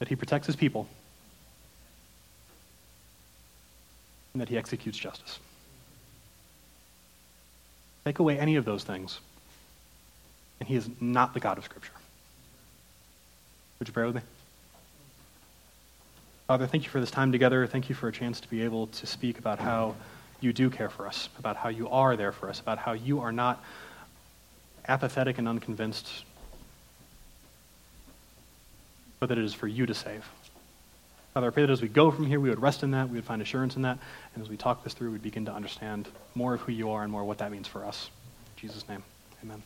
that 0.00 0.08
he 0.08 0.16
protects 0.16 0.48
his 0.48 0.56
people, 0.56 0.88
and 4.32 4.40
that 4.40 4.48
he 4.48 4.56
executes 4.56 4.98
justice. 4.98 5.38
Take 8.06 8.20
away 8.20 8.38
any 8.38 8.54
of 8.54 8.64
those 8.64 8.84
things, 8.84 9.18
and 10.60 10.68
he 10.68 10.76
is 10.76 10.88
not 11.00 11.34
the 11.34 11.40
God 11.40 11.58
of 11.58 11.64
Scripture. 11.64 11.90
Would 13.80 13.88
you 13.88 13.92
pray 13.92 14.06
with 14.06 14.14
me? 14.14 14.20
Father, 16.46 16.68
thank 16.68 16.84
you 16.84 16.90
for 16.90 17.00
this 17.00 17.10
time 17.10 17.32
together. 17.32 17.66
Thank 17.66 17.88
you 17.88 17.96
for 17.96 18.06
a 18.06 18.12
chance 18.12 18.38
to 18.38 18.48
be 18.48 18.62
able 18.62 18.86
to 18.86 19.08
speak 19.08 19.40
about 19.40 19.58
how 19.58 19.96
you 20.40 20.52
do 20.52 20.70
care 20.70 20.88
for 20.88 21.08
us, 21.08 21.28
about 21.40 21.56
how 21.56 21.68
you 21.68 21.88
are 21.88 22.16
there 22.16 22.30
for 22.30 22.48
us, 22.48 22.60
about 22.60 22.78
how 22.78 22.92
you 22.92 23.18
are 23.18 23.32
not 23.32 23.60
apathetic 24.86 25.38
and 25.38 25.48
unconvinced, 25.48 26.22
but 29.18 29.30
that 29.30 29.36
it 29.36 29.44
is 29.44 29.52
for 29.52 29.66
you 29.66 29.84
to 29.84 29.94
save. 29.94 30.24
Father, 31.36 31.48
I 31.48 31.50
pray 31.50 31.66
that 31.66 31.70
as 31.70 31.82
we 31.82 31.88
go 31.88 32.10
from 32.10 32.24
here, 32.24 32.40
we 32.40 32.48
would 32.48 32.62
rest 32.62 32.82
in 32.82 32.92
that, 32.92 33.10
we 33.10 33.16
would 33.16 33.26
find 33.26 33.42
assurance 33.42 33.76
in 33.76 33.82
that, 33.82 33.98
and 34.34 34.42
as 34.42 34.48
we 34.48 34.56
talk 34.56 34.82
this 34.82 34.94
through, 34.94 35.10
we'd 35.10 35.20
begin 35.20 35.44
to 35.44 35.52
understand 35.52 36.08
more 36.34 36.54
of 36.54 36.62
who 36.62 36.72
you 36.72 36.90
are 36.92 37.02
and 37.02 37.12
more 37.12 37.24
what 37.24 37.36
that 37.36 37.52
means 37.52 37.68
for 37.68 37.84
us. 37.84 38.08
In 38.56 38.62
Jesus' 38.62 38.88
name, 38.88 39.02
amen. 39.44 39.62